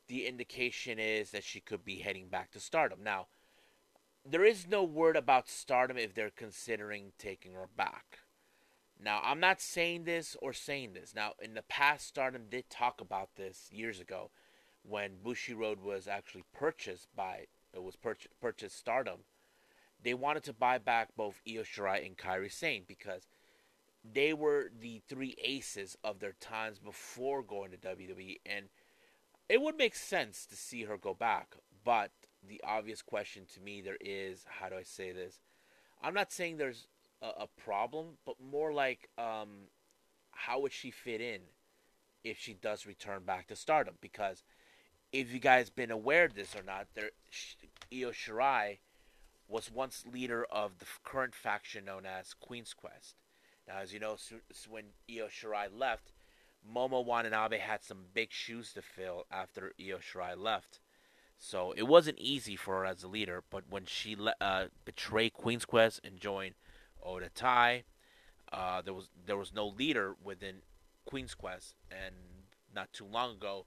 the 0.08 0.26
indication 0.26 0.98
is 0.98 1.30
that 1.30 1.44
she 1.44 1.60
could 1.60 1.84
be 1.84 1.96
heading 1.96 2.28
back 2.28 2.50
to 2.52 2.60
Stardom. 2.60 3.02
Now, 3.02 3.26
there 4.24 4.44
is 4.44 4.66
no 4.66 4.82
word 4.82 5.16
about 5.16 5.48
Stardom 5.48 5.98
if 5.98 6.14
they're 6.14 6.30
considering 6.30 7.12
taking 7.18 7.52
her 7.52 7.68
back. 7.76 8.20
Now, 8.98 9.20
I'm 9.22 9.40
not 9.40 9.60
saying 9.60 10.04
this 10.04 10.36
or 10.40 10.52
saying 10.52 10.94
this. 10.94 11.14
Now, 11.14 11.32
in 11.40 11.54
the 11.54 11.62
past, 11.62 12.06
Stardom 12.08 12.46
did 12.48 12.70
talk 12.70 13.00
about 13.00 13.36
this 13.36 13.68
years 13.70 14.00
ago 14.00 14.30
when 14.82 15.18
Bushiroad 15.24 15.80
was 15.80 16.08
actually 16.08 16.44
purchased 16.52 17.08
by 17.14 17.46
it 17.74 17.82
was 17.82 17.96
purchased, 17.96 18.40
purchased 18.40 18.78
Stardom. 18.78 19.20
They 20.02 20.14
wanted 20.14 20.44
to 20.44 20.52
buy 20.52 20.78
back 20.78 21.10
both 21.16 21.42
Io 21.46 21.62
Shirai 21.62 22.06
and 22.06 22.16
Kairi 22.16 22.50
Sane 22.50 22.84
because 22.86 23.26
they 24.02 24.32
were 24.32 24.70
the 24.78 25.02
three 25.08 25.36
aces 25.42 25.96
of 26.02 26.20
their 26.20 26.34
times 26.40 26.78
before 26.78 27.42
going 27.42 27.72
to 27.72 27.76
WWE, 27.76 28.40
and 28.46 28.66
it 29.48 29.60
would 29.60 29.76
make 29.76 29.94
sense 29.94 30.46
to 30.46 30.56
see 30.56 30.84
her 30.84 30.96
go 30.96 31.14
back. 31.14 31.54
But 31.84 32.10
the 32.46 32.60
obvious 32.64 33.02
question 33.02 33.44
to 33.54 33.60
me 33.60 33.80
there 33.80 33.98
is 34.00 34.44
how 34.48 34.68
do 34.68 34.76
I 34.76 34.82
say 34.82 35.12
this? 35.12 35.40
I'm 36.02 36.14
not 36.14 36.32
saying 36.32 36.56
there's 36.56 36.88
a, 37.22 37.42
a 37.42 37.46
problem, 37.46 38.18
but 38.24 38.36
more 38.40 38.72
like 38.72 39.08
um, 39.18 39.68
how 40.32 40.60
would 40.60 40.72
she 40.72 40.90
fit 40.90 41.20
in 41.20 41.40
if 42.24 42.38
she 42.38 42.54
does 42.54 42.86
return 42.86 43.22
back 43.24 43.46
to 43.48 43.56
Stardom? 43.56 43.94
Because 44.00 44.42
if 45.12 45.32
you 45.32 45.38
guys 45.38 45.70
been 45.70 45.90
aware 45.90 46.24
of 46.24 46.34
this 46.34 46.54
or 46.54 46.62
not, 46.62 46.88
there 46.94 47.10
Io 47.92 48.10
Shirai 48.10 48.78
was 49.48 49.70
once 49.70 50.04
leader 50.12 50.44
of 50.50 50.78
the 50.78 50.86
current 51.04 51.34
faction 51.34 51.84
known 51.84 52.04
as 52.04 52.34
Queen's 52.34 52.74
Quest. 52.74 53.14
Now, 53.66 53.78
as 53.78 53.92
you 53.92 54.00
know, 54.00 54.16
when 54.68 54.84
Io 55.10 55.26
Shirai 55.26 55.68
left, 55.72 56.12
Momo 56.74 57.04
Watanabe 57.04 57.58
had 57.58 57.82
some 57.82 58.06
big 58.12 58.32
shoes 58.32 58.72
to 58.72 58.82
fill 58.82 59.26
after 59.30 59.72
Io 59.80 59.98
Shirai 59.98 60.36
left. 60.36 60.80
So 61.38 61.72
it 61.72 61.84
wasn't 61.84 62.18
easy 62.18 62.56
for 62.56 62.78
her 62.78 62.86
as 62.86 63.02
a 63.02 63.08
leader, 63.08 63.42
but 63.50 63.64
when 63.68 63.84
she 63.84 64.16
le- 64.16 64.34
uh, 64.40 64.66
betrayed 64.84 65.34
Queen's 65.34 65.64
Quest 65.64 66.00
and 66.02 66.18
joined 66.18 66.54
Oedo 67.06 67.28
Tai, 67.34 67.84
uh, 68.52 68.82
there 68.82 68.94
was 68.94 69.10
there 69.26 69.36
was 69.36 69.52
no 69.52 69.66
leader 69.66 70.16
within 70.22 70.62
Queen's 71.04 71.34
Quest, 71.34 71.74
and 71.90 72.14
not 72.74 72.92
too 72.92 73.04
long 73.04 73.32
ago, 73.32 73.66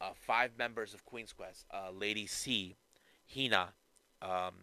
uh, 0.00 0.10
five 0.14 0.58
members 0.58 0.92
of 0.92 1.04
Queen's 1.04 1.32
Quest, 1.32 1.64
uh, 1.72 1.90
Lady 1.90 2.26
C, 2.26 2.76
Hina, 3.34 3.74
um, 4.20 4.54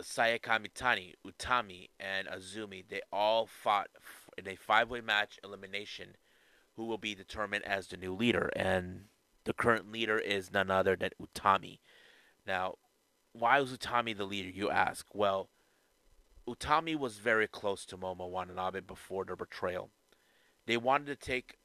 Saya 0.00 0.38
Kamitani, 0.38 1.14
Utami, 1.26 1.88
and 1.98 2.28
Azumi, 2.28 2.84
they 2.88 3.00
all 3.12 3.46
fought 3.46 3.88
in 4.38 4.48
a 4.48 4.56
five-way 4.56 5.00
match 5.00 5.38
elimination 5.44 6.16
who 6.76 6.84
will 6.84 6.98
be 6.98 7.14
determined 7.14 7.64
as 7.64 7.88
the 7.88 7.96
new 7.96 8.14
leader. 8.14 8.50
And 8.56 9.04
the 9.44 9.52
current 9.52 9.90
leader 9.90 10.18
is 10.18 10.52
none 10.52 10.70
other 10.70 10.96
than 10.96 11.10
Utami. 11.20 11.78
Now, 12.46 12.76
why 13.32 13.60
was 13.60 13.76
Utami 13.76 14.16
the 14.16 14.24
leader, 14.24 14.50
you 14.50 14.70
ask? 14.70 15.06
Well, 15.14 15.48
Utami 16.48 16.96
was 16.96 17.18
very 17.18 17.46
close 17.46 17.84
to 17.86 17.96
Momo 17.96 18.28
Watanabe 18.28 18.80
before 18.80 19.24
their 19.24 19.36
betrayal. 19.36 19.90
They 20.66 20.76
wanted 20.76 21.06
to 21.06 21.16
take 21.16 21.58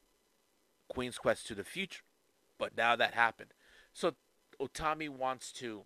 Queen's 0.88 1.18
Quest 1.18 1.46
to 1.48 1.54
the 1.54 1.64
future, 1.64 2.02
but 2.58 2.76
now 2.76 2.94
that 2.96 3.14
happened. 3.14 3.52
So 3.92 4.14
Utami 4.60 5.08
wants 5.08 5.52
to 5.52 5.82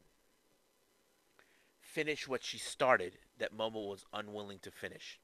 finish 1.80 2.28
what 2.28 2.44
she 2.44 2.58
started 2.58 3.18
that 3.38 3.56
Momo 3.56 3.88
was 3.88 4.04
unwilling 4.12 4.58
to 4.60 4.70
finish. 4.70 5.18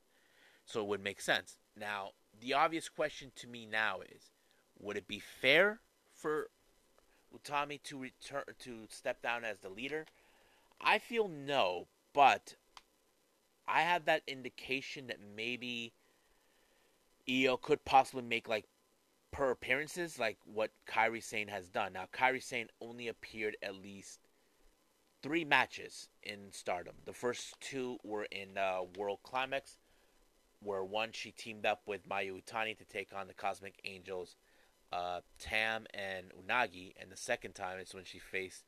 So 0.66 0.80
it 0.80 0.88
would 0.88 1.02
make 1.02 1.20
sense. 1.20 1.58
Now, 1.78 2.10
the 2.38 2.52
obvious 2.52 2.88
question 2.88 3.32
to 3.36 3.46
me 3.46 3.66
now 3.66 4.00
is 4.00 4.30
would 4.78 4.96
it 4.96 5.08
be 5.08 5.20
fair 5.20 5.80
for 6.12 6.50
Utami 7.34 7.82
to 7.84 7.98
return 7.98 8.42
to 8.60 8.86
step 8.88 9.22
down 9.22 9.44
as 9.44 9.58
the 9.58 9.68
leader? 9.68 10.06
I 10.80 10.98
feel 10.98 11.28
no, 11.28 11.86
but 12.12 12.56
I 13.66 13.82
have 13.82 14.04
that 14.04 14.22
indication 14.26 15.06
that 15.06 15.18
maybe 15.34 15.92
Io 17.28 17.56
could 17.56 17.84
possibly 17.84 18.22
make 18.22 18.48
like 18.48 18.66
per 19.30 19.50
appearances 19.50 20.18
like 20.18 20.38
what 20.44 20.70
Kairi 20.86 21.22
Sane 21.22 21.48
has 21.48 21.68
done. 21.68 21.92
Now 21.92 22.08
Kairi 22.12 22.42
Sane 22.42 22.68
only 22.80 23.08
appeared 23.08 23.56
at 23.62 23.74
least 23.74 24.20
three 25.22 25.44
matches 25.44 26.08
in 26.22 26.52
Stardom. 26.52 26.94
The 27.04 27.12
first 27.12 27.60
two 27.60 27.98
were 28.04 28.24
in 28.24 28.56
uh, 28.56 28.80
World 28.96 29.18
Climax, 29.22 29.76
where 30.66 30.84
one 30.84 31.12
she 31.12 31.30
teamed 31.30 31.64
up 31.64 31.82
with 31.86 32.08
Mayu 32.08 32.42
Iwatani 32.42 32.76
to 32.76 32.84
take 32.84 33.14
on 33.14 33.28
the 33.28 33.34
Cosmic 33.34 33.80
Angels, 33.84 34.34
uh, 34.92 35.20
Tam 35.38 35.86
and 35.94 36.26
Unagi, 36.30 36.92
and 37.00 37.10
the 37.10 37.16
second 37.16 37.54
time 37.54 37.78
is 37.78 37.94
when 37.94 38.04
she 38.04 38.18
faced 38.18 38.64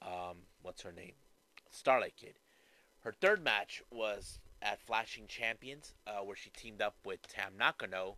um, 0.00 0.38
what's 0.62 0.82
her 0.82 0.92
name, 0.92 1.14
Starlight 1.70 2.14
Kid. 2.16 2.34
Her 3.00 3.12
third 3.12 3.42
match 3.42 3.82
was 3.90 4.38
at 4.62 4.80
Flashing 4.80 5.26
Champions, 5.26 5.94
uh, 6.06 6.20
where 6.24 6.36
she 6.36 6.50
teamed 6.50 6.80
up 6.80 6.94
with 7.04 7.26
Tam 7.26 7.54
Nakano, 7.58 8.16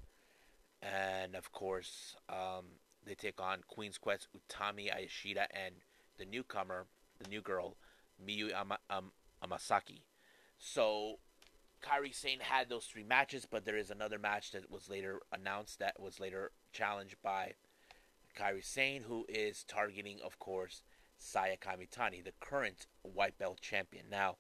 and 0.83 1.35
of 1.35 1.51
course 1.51 2.17
um, 2.29 2.67
they 3.07 3.15
take 3.15 3.41
on 3.41 3.61
Queen's 3.67 3.97
Quest 3.97 4.29
Utami 4.37 4.93
Ayashida 4.95 5.47
and 5.51 5.77
the 6.19 6.27
newcomer 6.27 6.87
the 7.23 7.29
new 7.29 7.41
girl, 7.41 7.77
Miyu 8.25 8.53
Ama, 8.55 8.79
um, 8.91 9.13
Amasaki. 9.43 10.03
So 10.59 11.19
Kairi 11.85 12.15
Sane 12.15 12.41
had 12.41 12.69
those 12.69 12.87
three 12.87 13.03
matches, 13.03 13.47
but 13.49 13.65
there 13.65 13.77
is 13.77 13.91
another 13.91 14.19
match 14.19 14.53
that 14.53 14.71
was 14.71 14.89
later 14.89 15.21
announced 15.33 15.79
that 15.79 16.01
was 16.01 16.19
later 16.19 16.51
challenged 16.73 17.17
by 17.23 17.53
Kairi 18.39 18.65
Sane, 18.65 19.03
who 19.03 19.27
is 19.29 19.65
targeting, 19.65 20.19
of 20.25 20.39
course, 20.39 20.83
Saya 21.19 21.57
Kamitani, 21.57 22.25
the 22.25 22.33
current 22.41 22.87
white 23.03 23.39
belt 23.39 23.61
champion. 23.61 24.07
Now, 24.11 24.37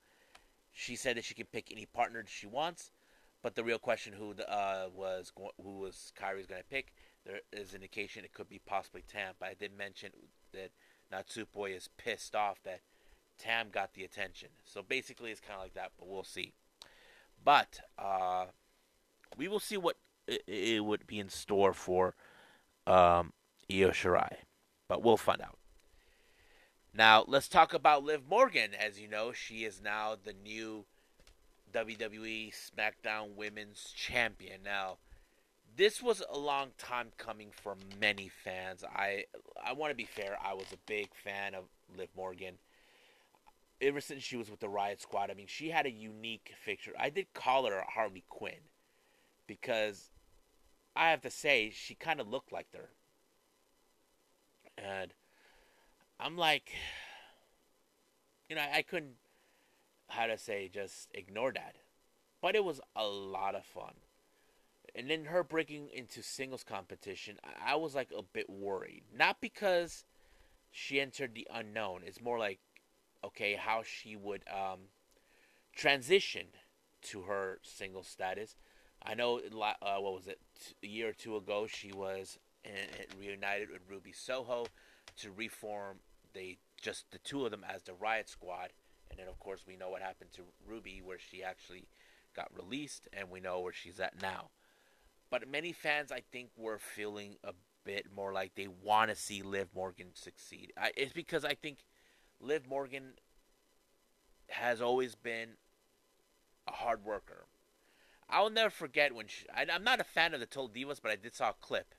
she 0.72 0.96
said 0.96 1.16
that 1.16 1.24
she 1.24 1.34
can 1.34 1.46
pick 1.46 1.70
any 1.70 1.86
partner 1.86 2.24
she 2.26 2.46
wants, 2.46 2.90
but 3.42 3.54
the 3.54 3.64
real 3.64 3.78
question 3.78 4.14
who 4.14 4.34
the, 4.34 4.50
uh, 4.50 4.88
was 4.94 5.32
who 5.62 5.78
was 5.78 6.12
Kairi's 6.18 6.46
going 6.46 6.62
to 6.62 6.68
pick, 6.68 6.94
there 7.26 7.40
is 7.52 7.74
indication 7.74 8.24
it 8.24 8.32
could 8.32 8.48
be 8.48 8.60
possibly 8.64 9.02
Tam. 9.06 9.34
But 9.38 9.50
I 9.50 9.54
did 9.54 9.76
mention 9.76 10.10
that 10.52 10.70
Natsupoi 11.12 11.76
is 11.76 11.88
pissed 11.98 12.34
off 12.34 12.62
that 12.64 12.80
Tam 13.38 13.68
got 13.70 13.94
the 13.94 14.04
attention. 14.04 14.48
So 14.64 14.82
basically, 14.82 15.30
it's 15.30 15.40
kind 15.40 15.56
of 15.56 15.62
like 15.62 15.74
that, 15.74 15.92
but 15.98 16.08
we'll 16.08 16.24
see. 16.24 16.54
But 17.44 17.80
uh, 17.98 18.46
we 19.36 19.48
will 19.48 19.60
see 19.60 19.76
what 19.76 19.96
it, 20.26 20.42
it, 20.46 20.84
would 20.84 21.06
be 21.06 21.18
in 21.20 21.28
store 21.28 21.74
for 21.74 22.14
um, 22.86 23.32
Io 23.70 23.90
Shirai. 23.90 24.36
But 24.88 25.02
we'll 25.02 25.16
find 25.16 25.42
out. 25.42 25.58
Now, 26.96 27.24
let's 27.26 27.48
talk 27.48 27.74
about 27.74 28.04
Liv 28.04 28.22
Morgan. 28.28 28.70
As 28.74 29.00
you 29.00 29.08
know, 29.08 29.32
she 29.32 29.64
is 29.64 29.82
now 29.82 30.16
the 30.22 30.32
new 30.32 30.84
WWE 31.72 32.54
SmackDown 32.54 33.34
Women's 33.34 33.92
Champion. 33.96 34.60
Now, 34.64 34.98
this 35.76 36.00
was 36.00 36.22
a 36.30 36.38
long 36.38 36.68
time 36.78 37.08
coming 37.18 37.48
for 37.50 37.76
many 38.00 38.28
fans. 38.28 38.84
I 38.84 39.24
I 39.62 39.72
want 39.72 39.90
to 39.90 39.96
be 39.96 40.04
fair. 40.04 40.38
I 40.42 40.54
was 40.54 40.72
a 40.72 40.78
big 40.86 41.08
fan 41.14 41.54
of 41.54 41.64
Liv 41.96 42.08
Morgan. 42.16 42.58
Ever 43.80 44.00
since 44.00 44.22
she 44.22 44.36
was 44.36 44.50
with 44.50 44.60
the 44.60 44.68
Riot 44.68 45.00
Squad, 45.00 45.30
I 45.30 45.34
mean, 45.34 45.46
she 45.48 45.70
had 45.70 45.86
a 45.86 45.90
unique 45.90 46.52
fixture. 46.64 46.92
I 46.98 47.10
did 47.10 47.34
call 47.34 47.66
her 47.66 47.84
Harley 47.94 48.24
Quinn 48.28 48.70
because 49.46 50.10
I 50.96 51.10
have 51.10 51.20
to 51.22 51.30
say 51.30 51.70
she 51.70 51.94
kind 51.94 52.20
of 52.20 52.28
looked 52.28 52.52
like 52.52 52.68
her. 52.72 52.90
And 54.78 55.12
I'm 56.20 56.36
like, 56.36 56.72
you 58.48 58.56
know, 58.56 58.62
I 58.72 58.82
couldn't, 58.82 59.16
how 60.08 60.26
to 60.26 60.38
say, 60.38 60.70
just 60.72 61.08
ignore 61.12 61.52
that. 61.52 61.76
But 62.40 62.54
it 62.54 62.64
was 62.64 62.80
a 62.94 63.06
lot 63.06 63.54
of 63.54 63.64
fun. 63.64 63.94
And 64.94 65.10
then 65.10 65.24
her 65.24 65.42
breaking 65.42 65.88
into 65.92 66.22
singles 66.22 66.62
competition, 66.62 67.38
I 67.64 67.74
was 67.74 67.94
like 67.94 68.10
a 68.16 68.22
bit 68.22 68.48
worried. 68.48 69.02
Not 69.16 69.40
because 69.40 70.04
she 70.70 71.00
entered 71.00 71.34
the 71.34 71.48
unknown. 71.52 72.02
It's 72.04 72.20
more 72.20 72.38
like, 72.38 72.60
okay, 73.24 73.54
how 73.54 73.82
she 73.82 74.16
would 74.16 74.42
um, 74.48 74.80
transition 75.74 76.46
to 77.02 77.22
her 77.22 77.58
single 77.62 78.02
status. 78.02 78.56
I 79.02 79.14
know, 79.14 79.38
uh, 79.38 79.96
what 79.98 80.14
was 80.14 80.26
it, 80.26 80.40
a 80.82 80.86
year 80.86 81.10
or 81.10 81.12
two 81.12 81.36
ago, 81.36 81.66
she 81.66 81.92
was 81.92 82.38
reunited 83.18 83.70
with 83.70 83.82
Ruby 83.88 84.12
Soho 84.12 84.66
to 85.18 85.30
reform 85.30 85.98
they 86.34 86.58
just 86.80 87.10
the 87.12 87.18
two 87.18 87.44
of 87.44 87.50
them 87.50 87.64
as 87.68 87.82
the 87.84 87.94
Riot 87.94 88.28
Squad, 88.28 88.70
and 89.10 89.18
then 89.18 89.28
of 89.28 89.38
course 89.38 89.64
we 89.66 89.76
know 89.76 89.88
what 89.88 90.02
happened 90.02 90.32
to 90.34 90.42
Ruby, 90.66 91.00
where 91.02 91.18
she 91.18 91.42
actually 91.42 91.86
got 92.36 92.50
released, 92.54 93.08
and 93.12 93.30
we 93.30 93.40
know 93.40 93.60
where 93.60 93.72
she's 93.72 94.00
at 94.00 94.20
now. 94.20 94.50
But 95.30 95.48
many 95.48 95.72
fans, 95.72 96.12
I 96.12 96.22
think, 96.32 96.50
were 96.56 96.78
feeling 96.78 97.36
a 97.44 97.52
bit 97.84 98.06
more 98.14 98.32
like 98.32 98.54
they 98.54 98.68
want 98.68 99.10
to 99.10 99.16
see 99.16 99.42
Liv 99.42 99.68
Morgan 99.74 100.08
succeed. 100.14 100.72
I, 100.76 100.92
it's 100.96 101.12
because 101.12 101.44
I 101.44 101.54
think 101.54 101.78
Liv 102.40 102.66
Morgan 102.68 103.14
has 104.48 104.80
always 104.80 105.14
been 105.14 105.50
a 106.68 106.72
hard 106.72 107.04
worker. 107.04 107.46
I'll 108.28 108.50
never 108.50 108.70
forget 108.70 109.14
when 109.14 109.26
she, 109.26 109.46
I, 109.54 109.66
am 109.68 109.84
not 109.84 110.00
a 110.00 110.04
fan 110.04 110.34
of 110.34 110.40
the 110.40 110.46
Total 110.46 110.68
Divas, 110.68 111.00
but 111.02 111.10
I 111.10 111.16
did 111.16 111.34
saw 111.34 111.50
a 111.50 111.54
clip 111.60 111.94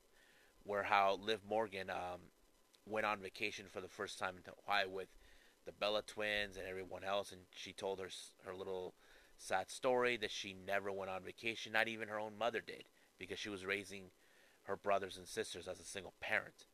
where 0.64 0.84
how 0.84 1.20
Liv 1.22 1.42
Morgan 1.48 1.90
um, 1.90 2.22
went 2.86 3.06
on 3.06 3.20
vacation 3.20 3.66
for 3.72 3.82
the 3.82 3.88
first 3.88 4.18
time 4.18 4.36
in 4.38 4.44
Hawaii 4.66 4.88
with 4.88 5.10
the 5.66 5.72
Bella 5.72 6.02
twins 6.02 6.58
and 6.58 6.68
everyone 6.68 7.04
else, 7.04 7.32
and 7.32 7.42
she 7.56 7.74
told 7.74 8.00
her 8.00 8.10
her 8.46 8.56
little 8.56 8.94
sad 9.38 9.70
story 9.70 10.18
that 10.18 10.32
she 10.32 10.56
never 10.66 10.92
went 10.92 11.12
on 11.12 11.24
vacation. 11.24 11.72
Not 11.72 11.88
even 11.88 12.08
her 12.08 12.20
own 12.20 12.38
mother 12.38 12.62
did, 12.62 12.86
because 13.18 13.40
she 13.40 13.50
was 13.50 13.66
raising 13.66 14.06
her 14.64 14.76
brothers 14.76 15.18
and 15.18 15.28
sisters 15.28 15.68
as 15.68 15.80
a 15.80 15.84
single 15.84 16.14
parent, 16.20 16.66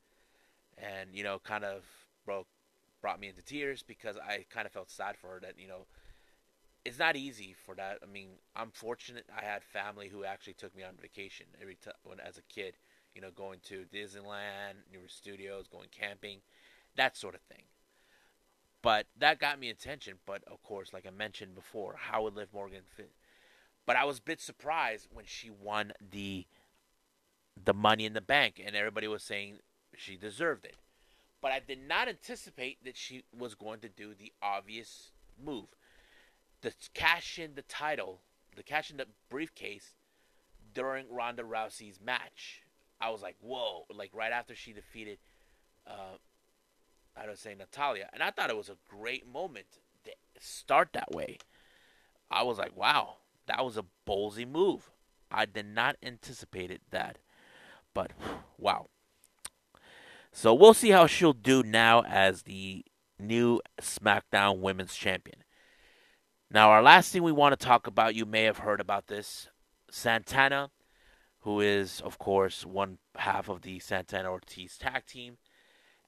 and 0.78 1.10
you 1.14 1.24
know, 1.24 1.40
kind 1.40 1.64
of 1.64 1.84
broke 2.26 2.48
brought 3.02 3.20
me 3.20 3.28
into 3.28 3.42
tears 3.42 3.84
because 3.84 4.18
I 4.18 4.46
kind 4.50 4.66
of 4.66 4.72
felt 4.72 4.90
sad 4.90 5.18
for 5.18 5.28
her 5.28 5.40
that 5.42 5.56
you 5.58 5.68
know 5.68 5.86
it's 6.84 7.00
not 7.00 7.16
easy 7.16 7.56
for 7.66 7.76
that. 7.76 8.00
I 8.02 8.12
mean, 8.12 8.30
I'm 8.56 8.72
fortunate 8.72 9.26
I 9.36 9.44
had 9.46 9.64
family 9.64 10.08
who 10.08 10.24
actually 10.24 10.54
took 10.54 10.76
me 10.76 10.84
on 10.84 10.96
vacation 11.00 11.46
every 11.62 11.76
time 11.76 11.94
when 12.04 12.20
as 12.20 12.38
a 12.38 12.54
kid. 12.54 12.76
You 13.14 13.22
know, 13.22 13.32
going 13.32 13.60
to 13.66 13.86
Disneyland, 13.94 14.88
New 14.90 15.08
Studios, 15.08 15.68
going 15.68 15.90
camping, 15.92 16.40
that 16.96 17.18
sort 17.18 17.36
of 17.36 17.42
thing. 17.42 17.64
But 18.82 19.08
that 19.20 19.38
got 19.38 19.60
me 19.60 19.70
attention. 19.70 20.16
But 20.26 20.44
of 20.46 20.64
course, 20.64 20.94
like 20.94 21.06
I 21.06 21.12
mentioned 21.12 21.54
before, 21.54 21.96
how 21.98 22.24
would 22.24 22.36
Liv 22.36 22.54
Morgan 22.54 22.84
fit? 22.96 23.12
But 23.86 23.96
I 23.96 24.06
was 24.06 24.20
a 24.20 24.24
bit 24.24 24.40
surprised 24.40 25.08
when 25.12 25.26
she 25.26 25.50
won 25.50 25.92
the 26.12 26.48
the 27.64 27.74
Money 27.74 28.06
in 28.06 28.14
the 28.14 28.22
Bank, 28.22 28.62
and 28.66 28.76
everybody 28.76 29.08
was 29.08 29.24
saying 29.24 29.58
she 29.96 30.16
deserved 30.16 30.66
it. 30.66 30.78
But 31.42 31.52
I 31.52 31.60
did 31.60 31.80
not 31.88 32.08
anticipate 32.08 32.84
that 32.86 32.96
she 32.96 33.24
was 33.38 33.56
going 33.56 33.80
to 33.80 33.90
do 33.90 34.14
the 34.14 34.32
obvious 34.42 35.12
move 35.44 35.68
the 36.62 36.74
cash 36.94 37.40
in 37.40 37.56
the 37.56 37.64
title, 37.64 38.22
the 38.56 38.64
cash 38.64 38.92
in 38.92 38.98
the 38.98 39.08
briefcase 39.30 39.96
during 40.74 41.06
Ronda 41.12 41.44
Rousey's 41.44 42.00
match. 42.00 42.62
I 43.00 43.10
was 43.10 43.22
like, 43.22 43.36
whoa! 43.42 43.86
Like 43.94 44.12
right 44.14 44.32
after 44.32 44.56
she 44.56 44.74
defeated, 44.74 45.18
uh, 45.88 46.18
I 47.18 47.26
don't 47.26 47.38
say 47.38 47.56
Natalya. 47.56 48.10
and 48.14 48.24
I 48.24 48.32
thought 48.32 48.50
it 48.50 48.58
was 48.58 48.70
a 48.70 48.78
great 48.88 49.28
moment 49.28 49.66
to 50.06 50.12
start 50.40 50.90
that 50.94 51.12
way. 51.12 51.38
I 52.30 52.44
was 52.44 52.58
like, 52.58 52.78
wow, 52.78 53.18
that 53.48 53.66
was 53.66 53.78
a 53.78 53.86
ballsy 54.08 54.48
move. 54.48 54.92
I 55.32 55.46
did 55.46 55.66
not 55.66 55.98
anticipate 56.04 56.72
it 56.72 56.82
that, 56.92 57.18
but 57.94 58.12
wow. 58.58 58.88
So 60.34 60.54
we'll 60.54 60.74
see 60.74 60.90
how 60.90 61.08
she'll 61.08 61.34
do 61.34 61.62
now 61.62 62.04
as 62.04 62.44
the 62.44 62.86
new 63.20 63.60
SmackDown 63.82 64.60
Women's 64.60 64.96
Champion. 64.96 65.44
Now, 66.50 66.70
our 66.72 66.82
last 66.82 67.12
thing 67.12 67.24
we 67.24 67.32
want 67.32 67.58
to 67.58 67.66
talk 67.66 67.88
about, 67.88 68.16
you 68.16 68.26
may 68.26 68.44
have 68.44 68.60
heard 68.60 68.82
about 68.82 69.08
this 69.08 69.50
Santana, 69.90 70.72
who 71.40 71.60
is, 71.60 72.02
of 72.02 72.18
course, 72.18 72.66
one 72.66 72.98
half 73.16 73.50
of 73.50 73.62
the 73.62 73.80
Santana 73.80 74.30
Ortiz 74.30 74.78
tag 74.78 75.06
team. 75.06 75.38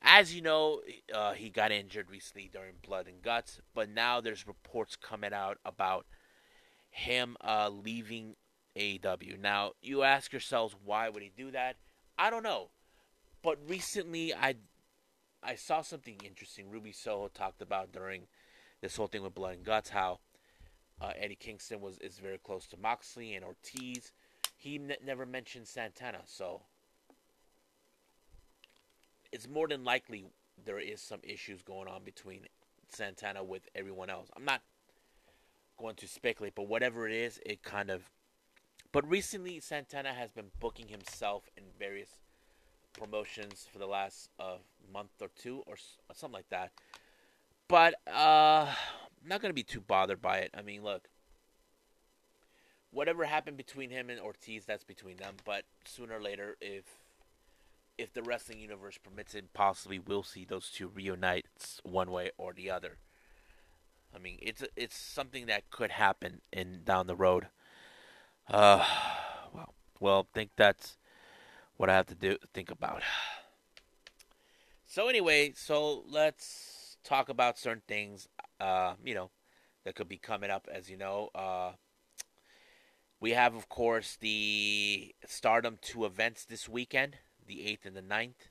As 0.01 0.35
you 0.35 0.41
know, 0.41 0.81
uh, 1.13 1.33
he 1.33 1.49
got 1.49 1.71
injured 1.71 2.11
recently 2.11 2.49
during 2.51 2.73
Blood 2.85 3.07
and 3.07 3.21
Guts, 3.21 3.61
but 3.73 3.89
now 3.89 4.19
there's 4.19 4.47
reports 4.47 4.97
coming 4.97 5.33
out 5.33 5.57
about 5.63 6.05
him 6.89 7.37
uh, 7.41 7.69
leaving 7.69 8.35
AEW. 8.75 9.39
Now, 9.39 9.71
you 9.81 10.03
ask 10.03 10.31
yourselves, 10.31 10.75
why 10.83 11.07
would 11.07 11.23
he 11.23 11.31
do 11.35 11.51
that? 11.51 11.77
I 12.17 12.29
don't 12.29 12.43
know. 12.43 12.69
But 13.43 13.57
recently, 13.67 14.33
I 14.33 14.55
I 15.43 15.55
saw 15.55 15.81
something 15.81 16.17
interesting. 16.23 16.71
Ruby 16.71 16.93
Soho 16.93 17.27
talked 17.27 17.61
about 17.61 17.91
during 17.91 18.27
this 18.81 18.95
whole 18.95 19.07
thing 19.07 19.21
with 19.21 19.35
Blood 19.35 19.55
and 19.55 19.65
Guts 19.65 19.89
how 19.89 20.19
uh, 21.01 21.11
Eddie 21.17 21.35
Kingston 21.35 21.81
was 21.81 21.97
is 21.99 22.19
very 22.19 22.37
close 22.37 22.65
to 22.67 22.77
Moxley 22.77 23.35
and 23.35 23.43
Ortiz. 23.43 24.13
He 24.55 24.75
n- 24.75 24.95
never 25.05 25.25
mentioned 25.25 25.67
Santana, 25.67 26.21
so 26.25 26.61
it's 29.33 29.47
more 29.47 29.67
than 29.67 29.83
likely 29.83 30.25
there 30.63 30.79
is 30.79 31.01
some 31.01 31.19
issues 31.23 31.61
going 31.61 31.89
on 31.89 32.03
between 32.05 32.47
Santana 32.87 33.43
with 33.43 33.67
everyone 33.75 34.09
else. 34.09 34.29
I'm 34.37 34.45
not 34.45 34.61
going 35.77 35.95
to 35.95 36.07
speculate, 36.07 36.55
but 36.55 36.69
whatever 36.69 37.07
it 37.07 37.13
is, 37.13 37.41
it 37.45 37.61
kind 37.61 37.89
of. 37.89 38.03
But 38.93 39.09
recently, 39.09 39.59
Santana 39.59 40.13
has 40.13 40.31
been 40.31 40.51
booking 40.61 40.87
himself 40.87 41.49
in 41.57 41.63
various 41.77 42.19
promotions 42.93 43.67
for 43.71 43.79
the 43.79 43.87
last 43.87 44.29
uh, 44.39 44.57
month 44.91 45.11
or 45.21 45.29
two, 45.35 45.63
or 45.65 45.75
something 46.13 46.33
like 46.33 46.49
that. 46.49 46.71
But 47.67 47.95
uh, 48.07 48.67
I'm 48.67 49.27
not 49.27 49.41
going 49.41 49.49
to 49.49 49.55
be 49.55 49.63
too 49.63 49.81
bothered 49.81 50.21
by 50.21 50.39
it. 50.39 50.51
I 50.55 50.61
mean, 50.61 50.83
look, 50.83 51.07
whatever 52.91 53.25
happened 53.25 53.57
between 53.57 53.89
him 53.89 54.09
and 54.09 54.19
Ortiz, 54.19 54.65
that's 54.65 54.83
between 54.83 55.17
them. 55.17 55.35
But 55.45 55.63
sooner 55.85 56.17
or 56.17 56.21
later, 56.21 56.57
if 56.61 56.83
if 57.97 58.13
the 58.13 58.23
wrestling 58.23 58.59
universe 58.59 58.97
permits 58.97 59.35
it, 59.35 59.53
possibly 59.53 59.99
we'll 59.99 60.23
see 60.23 60.45
those 60.45 60.69
two 60.69 60.87
reunite 60.87 61.45
one 61.83 62.11
way 62.11 62.31
or 62.37 62.53
the 62.53 62.69
other. 62.69 62.97
I 64.15 64.19
mean, 64.19 64.37
it's 64.41 64.63
it's 64.75 64.97
something 64.97 65.47
that 65.47 65.69
could 65.69 65.91
happen 65.91 66.41
in 66.51 66.81
down 66.83 67.07
the 67.07 67.15
road. 67.15 67.47
Uh, 68.49 68.85
well, 69.53 69.73
well, 69.99 70.27
think 70.33 70.51
that's 70.55 70.97
what 71.77 71.89
I 71.89 71.95
have 71.95 72.07
to 72.07 72.15
do 72.15 72.37
think 72.53 72.71
about. 72.71 73.01
So 74.85 75.07
anyway, 75.07 75.53
so 75.55 76.03
let's 76.07 76.97
talk 77.03 77.29
about 77.29 77.57
certain 77.57 77.81
things 77.87 78.27
uh, 78.63 78.93
you 79.03 79.13
know, 79.13 79.29
that 79.83 79.95
could 79.95 80.07
be 80.07 80.17
coming 80.17 80.49
up, 80.49 80.67
as 80.71 80.89
you 80.89 80.97
know. 80.97 81.29
Uh, 81.35 81.71
we 83.19 83.31
have, 83.31 83.55
of 83.55 83.67
course, 83.67 84.17
the 84.19 85.13
Stardom 85.25 85.77
2 85.81 86.05
events 86.05 86.45
this 86.45 86.69
weekend, 86.69 87.17
the 87.45 87.57
8th 87.57 87.85
and 87.85 87.95
the 87.95 88.01
9th. 88.01 88.49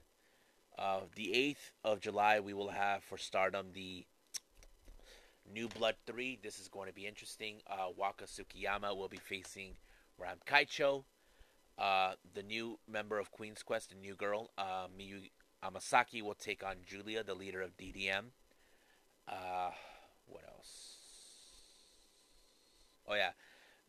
Uh, 0.78 1.00
the 1.14 1.28
8th 1.28 1.72
of 1.84 2.00
July, 2.00 2.40
we 2.40 2.52
will 2.52 2.70
have 2.70 3.02
for 3.02 3.16
Stardom 3.16 3.68
the 3.72 4.04
New 5.50 5.68
Blood 5.68 5.96
3. 6.06 6.38
This 6.42 6.58
is 6.58 6.68
going 6.68 6.88
to 6.88 6.94
be 6.94 7.06
interesting. 7.06 7.56
Uh, 7.66 7.88
Waka 7.96 8.24
Tsukiyama 8.24 8.96
will 8.96 9.08
be 9.08 9.18
facing 9.18 9.76
Ram 10.18 10.38
Kaicho. 10.46 11.04
Uh, 11.78 12.12
the 12.34 12.42
new 12.42 12.78
member 12.88 13.18
of 13.18 13.30
Queen's 13.30 13.62
Quest, 13.62 13.90
the 13.90 13.96
new 13.96 14.14
girl, 14.14 14.50
uh, 14.58 14.86
Miyu 14.96 15.30
Amasaki, 15.64 16.22
will 16.22 16.34
take 16.34 16.62
on 16.64 16.76
Julia, 16.86 17.22
the 17.22 17.34
leader 17.34 17.60
of 17.60 17.76
DDM. 17.76 18.26
Uh, 19.26 19.70
what 20.26 20.44
else? 20.46 20.96
Oh 23.08 23.14
yeah, 23.14 23.30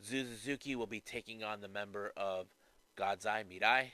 Suzuki 0.02 0.76
will 0.76 0.88
be 0.88 1.00
taking 1.00 1.44
on 1.44 1.62
the 1.62 1.68
member 1.68 2.12
of 2.18 2.48
God's 2.96 3.26
Eye 3.26 3.44
Mirai. 3.44 3.92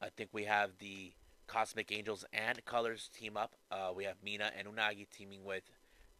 I 0.00 0.08
think 0.16 0.30
we 0.32 0.44
have 0.44 0.72
the 0.78 1.12
Cosmic 1.46 1.92
Angels 1.92 2.24
and 2.32 2.64
Colors 2.64 3.08
team 3.16 3.36
up. 3.36 3.54
Uh, 3.70 3.90
we 3.94 4.04
have 4.04 4.16
Mina 4.22 4.50
and 4.58 4.66
Unagi 4.66 5.06
teaming 5.10 5.44
with 5.44 5.62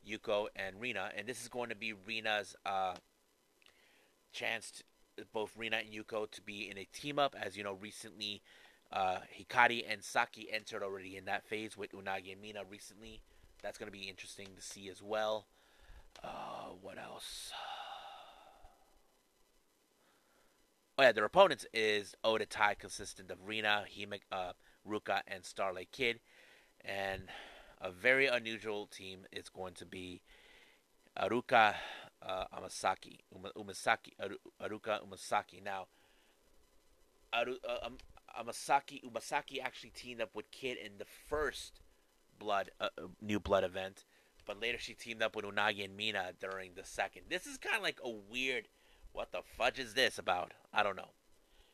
Yuko 0.09 0.47
and 0.55 0.81
Rina, 0.81 1.11
and 1.17 1.27
this 1.27 1.43
is 1.43 1.49
going 1.49 1.69
to 1.71 1.77
be 1.77 1.93
Rina's 1.93 2.55
uh, 2.67 2.95
chance, 4.33 4.71
to, 4.73 4.85
both 5.33 5.57
Rina 5.57 5.79
and 5.79 5.93
Yuko, 5.93 6.31
to 6.31 6.43
be 6.43 6.69
in 6.71 6.79
a 6.79 6.85
team 6.85 7.19
up. 7.19 7.35
As 7.41 7.57
you 7.57 7.65
know, 7.65 7.75
recently 7.75 8.43
uh, 8.93 9.19
Hikari 9.39 9.85
and 9.89 10.03
Saki 10.03 10.49
entered 10.53 10.83
already 10.83 11.17
in 11.17 11.25
that 11.25 11.45
phase 11.45 11.77
with 11.77 11.93
Unagi 11.93 12.33
and 12.33 12.43
Mina 12.43 12.61
recently. 12.69 13.21
That's 13.63 13.79
going 13.79 13.91
to 13.91 13.99
be 13.99 14.09
interesting 14.09 14.49
to 14.57 14.63
see 14.63 14.89
as 14.89 15.03
well. 15.03 15.47
Uh, 16.23 16.73
what 16.81 16.99
else? 16.99 17.53
Oh 20.99 21.03
yeah, 21.05 21.13
their 21.13 21.25
opponents 21.25 21.65
is 21.73 22.15
Oedo 22.25 22.47
Tai, 22.49 22.75
consistent 22.75 23.31
of 23.31 23.39
Rina, 23.47 23.85
Hime, 23.97 24.21
uh, 24.31 24.53
Ruka 24.87 25.21
and 25.27 25.45
Starlight 25.45 25.91
Kid. 25.91 26.21
And 26.85 27.23
a 27.81 27.91
very 27.91 28.27
unusual 28.27 28.87
team 28.87 29.21
is 29.33 29.49
going 29.49 29.75
to 29.75 29.87
be 29.87 30.21
Aruka 31.19 31.75
uh, 32.27 32.45
Amasaki. 32.57 33.19
Umasaki. 33.57 34.13
Aruka 34.61 35.01
Umasaki. 35.07 35.63
Now, 35.63 35.87
Aru, 37.33 37.57
uh, 37.69 37.87
um, 37.87 37.97
Amasaki 38.39 39.03
Umasaki 39.05 39.63
actually 39.63 39.91
teamed 39.91 40.21
up 40.21 40.35
with 40.35 40.51
Kid 40.51 40.79
in 40.79 40.99
the 40.99 41.05
first 41.05 41.81
Blood 42.39 42.71
uh, 42.81 42.89
uh, 42.99 43.03
New 43.21 43.39
Blood 43.39 43.65
event, 43.65 44.05
but 44.47 44.61
later 44.61 44.79
she 44.79 44.95
teamed 44.95 45.23
up 45.23 45.37
with 45.37 45.45
Unagi 45.45 45.85
and 45.85 45.97
Mina 45.97 46.33
during 46.41 46.73
the 46.75 46.85
second. 46.85 47.23
This 47.29 47.47
is 47.47 47.57
kind 47.57 47.77
of 47.77 47.83
like 47.83 47.99
a 48.05 48.11
weird. 48.11 48.69
What 49.13 49.31
the 49.31 49.43
fudge 49.43 49.79
is 49.79 49.95
this 49.95 50.19
about? 50.19 50.53
I 50.73 50.83
don't 50.83 50.97
know. 50.97 51.11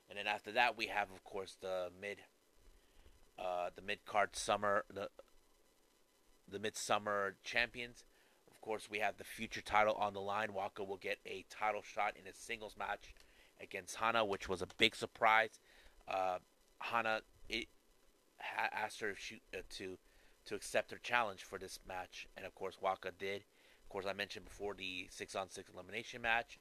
And 0.08 0.18
then 0.18 0.26
after 0.26 0.50
that, 0.52 0.76
we 0.76 0.86
have, 0.86 1.10
of 1.10 1.22
course, 1.22 1.56
the 1.60 1.88
mid, 2.00 2.18
uh, 3.38 3.70
the 3.74 3.82
mid 3.82 4.04
card 4.04 4.34
summer, 4.34 4.84
the 4.92 5.08
the 6.50 6.58
midsummer 6.58 7.36
champions. 7.44 8.04
Of 8.58 8.62
course, 8.62 8.88
we 8.90 8.98
have 8.98 9.16
the 9.16 9.24
future 9.24 9.60
title 9.60 9.94
on 9.94 10.14
the 10.14 10.20
line. 10.20 10.52
Waka 10.52 10.82
will 10.82 10.96
get 10.96 11.18
a 11.24 11.44
title 11.48 11.80
shot 11.80 12.14
in 12.20 12.26
a 12.26 12.34
singles 12.34 12.74
match 12.76 13.14
against 13.60 13.96
Hana, 13.96 14.24
which 14.24 14.48
was 14.48 14.62
a 14.62 14.66
big 14.78 14.96
surprise. 14.96 15.60
Uh, 16.08 16.38
Hana 16.80 17.20
it, 17.48 17.66
ha- 18.40 18.68
asked 18.72 19.00
her 19.00 19.14
she, 19.16 19.42
uh, 19.56 19.60
to 19.76 19.96
to 20.46 20.56
accept 20.56 20.90
her 20.90 20.98
challenge 20.98 21.44
for 21.44 21.56
this 21.58 21.78
match, 21.86 22.26
and 22.36 22.44
of 22.44 22.54
course 22.56 22.78
Waka 22.80 23.12
did. 23.16 23.44
Of 23.84 23.88
course, 23.90 24.06
I 24.06 24.12
mentioned 24.12 24.46
before 24.46 24.74
the 24.74 25.06
six 25.08 25.36
on 25.36 25.50
six 25.50 25.70
elimination 25.72 26.20
match. 26.20 26.58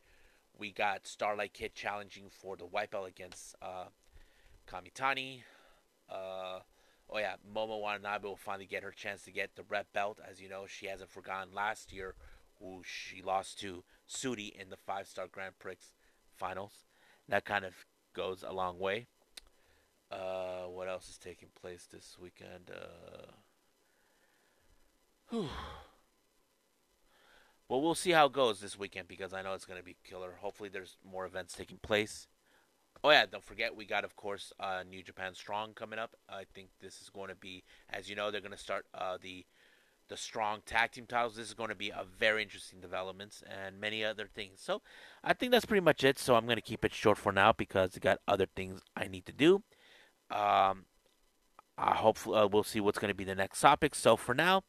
We 0.56 0.72
got 0.72 1.08
Starlight 1.08 1.54
Kid 1.54 1.74
challenging 1.74 2.26
for 2.30 2.56
the 2.56 2.66
white 2.66 2.92
belt 2.92 3.08
against 3.08 3.56
uh, 3.62 3.86
Kamitani. 4.70 5.42
Uh, 6.10 6.60
oh 7.10 7.18
yeah, 7.20 7.36
Momo 7.54 7.82
Watanabe 7.82 8.28
will 8.28 8.36
finally 8.36 8.66
get 8.66 8.84
her 8.84 8.92
chance 8.92 9.24
to 9.24 9.32
get 9.32 9.56
the 9.56 9.64
red 9.64 9.86
belt. 9.94 10.20
As 10.30 10.42
you 10.42 10.50
know, 10.50 10.66
she 10.68 10.88
hasn't 10.88 11.10
forgotten 11.10 11.54
last 11.54 11.92
year 11.94 12.16
who 12.60 12.82
she 12.84 13.22
lost 13.22 13.60
to 13.60 13.84
Syuri 14.10 14.52
in 14.60 14.70
the 14.70 14.78
five 14.78 15.08
star 15.08 15.28
Grand 15.32 15.60
Prix 15.60 15.78
finals. 16.36 16.86
That 17.28 17.46
kind 17.46 17.66
of 17.66 17.74
goes 18.14 18.44
a 18.48 18.54
long 18.54 18.80
way. 18.80 19.08
Uh, 20.12 20.64
what 20.68 20.88
else 20.88 21.10
is 21.10 21.18
taking 21.18 21.50
place 21.60 21.88
this 21.92 22.18
weekend? 22.22 22.72
Uh, 22.72 23.32
well, 27.68 27.82
we'll 27.82 27.96
see 27.96 28.12
how 28.12 28.28
it 28.28 28.34
goes 28.34 28.62
this 28.62 28.80
weekend 28.80 29.10
because 29.10 29.34
I 29.34 29.42
know 29.42 29.54
it's 29.54 29.66
going 29.66 29.80
to 29.80 29.86
be 29.86 29.98
killer. 30.08 30.36
Hopefully, 30.40 30.70
there's 30.70 30.96
more 31.04 31.26
events 31.26 31.54
taking 31.54 31.80
place. 31.80 32.28
Oh 33.04 33.12
yeah, 33.12 33.26
don't 33.26 33.44
forget 33.44 33.76
we 33.76 33.86
got 33.86 34.04
of 34.04 34.16
course 34.16 34.54
uh, 34.60 34.84
New 34.90 35.04
Japan 35.04 35.34
Strong 35.36 35.74
coming 35.74 36.00
up. 36.00 36.16
I 36.30 36.44
think 36.54 36.70
this 36.82 37.02
is 37.02 37.10
going 37.10 37.30
to 37.30 37.36
be, 37.36 37.64
as 37.90 38.10
you 38.10 38.16
know, 38.16 38.32
they're 38.32 38.42
going 38.42 38.52
to 38.52 38.58
start 38.58 38.86
uh, 38.94 39.18
the 39.22 39.46
the 40.10 40.18
Strong 40.18 40.62
Tag 40.66 40.92
Team 40.92 41.06
titles. 41.06 41.36
This 41.36 41.48
is 41.48 41.54
going 41.54 41.70
to 41.70 41.76
be 41.76 41.90
a 41.90 42.06
very 42.18 42.42
interesting 42.42 42.80
developments 42.80 43.44
and 43.46 43.80
many 43.80 44.04
other 44.04 44.28
things. 44.28 44.62
So 44.62 44.82
I 45.24 45.34
think 45.34 45.52
that's 45.52 45.66
pretty 45.66 45.84
much 45.84 46.04
it. 46.04 46.18
So 46.18 46.36
I'm 46.36 46.46
going 46.46 46.56
to 46.58 46.62
keep 46.62 46.86
it 46.86 46.94
short 46.94 47.18
for 47.18 47.32
now 47.32 47.52
because 47.52 47.92
I 47.96 48.00
got 48.00 48.20
other 48.28 48.48
things 48.56 48.82
I 48.96 49.08
need 49.08 49.26
to 49.26 49.34
do. 49.34 49.64
Um, 50.32 50.86
I 51.78 51.96
hope 51.96 52.18
uh, 52.28 52.48
we'll 52.52 52.64
see 52.64 52.80
what's 52.80 53.00
going 53.00 53.10
to 53.10 53.16
be 53.16 53.24
the 53.24 53.36
next 53.36 53.62
topic. 53.62 53.96
So 53.96 54.16
for 54.16 54.34
now, 54.34 54.64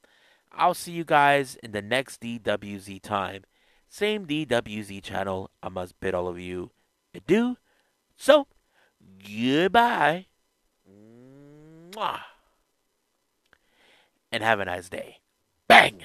I'll 0.52 0.74
see 0.74 0.92
you 0.92 1.04
guys 1.04 1.56
in 1.62 1.72
the 1.72 1.82
next 1.82 2.20
DWZ 2.20 3.00
time. 3.02 3.44
Same 3.88 4.26
DWZ 4.26 5.02
channel. 5.02 5.50
I 5.62 5.68
must 5.68 5.98
bid 6.00 6.14
all 6.14 6.28
of 6.28 6.38
you 6.38 6.70
adieu. 7.14 7.56
So, 8.18 8.48
goodbye. 9.22 10.26
Mwah. 10.86 12.20
And 14.32 14.42
have 14.42 14.60
a 14.60 14.64
nice 14.64 14.88
day. 14.88 15.18
Bang! 15.68 16.02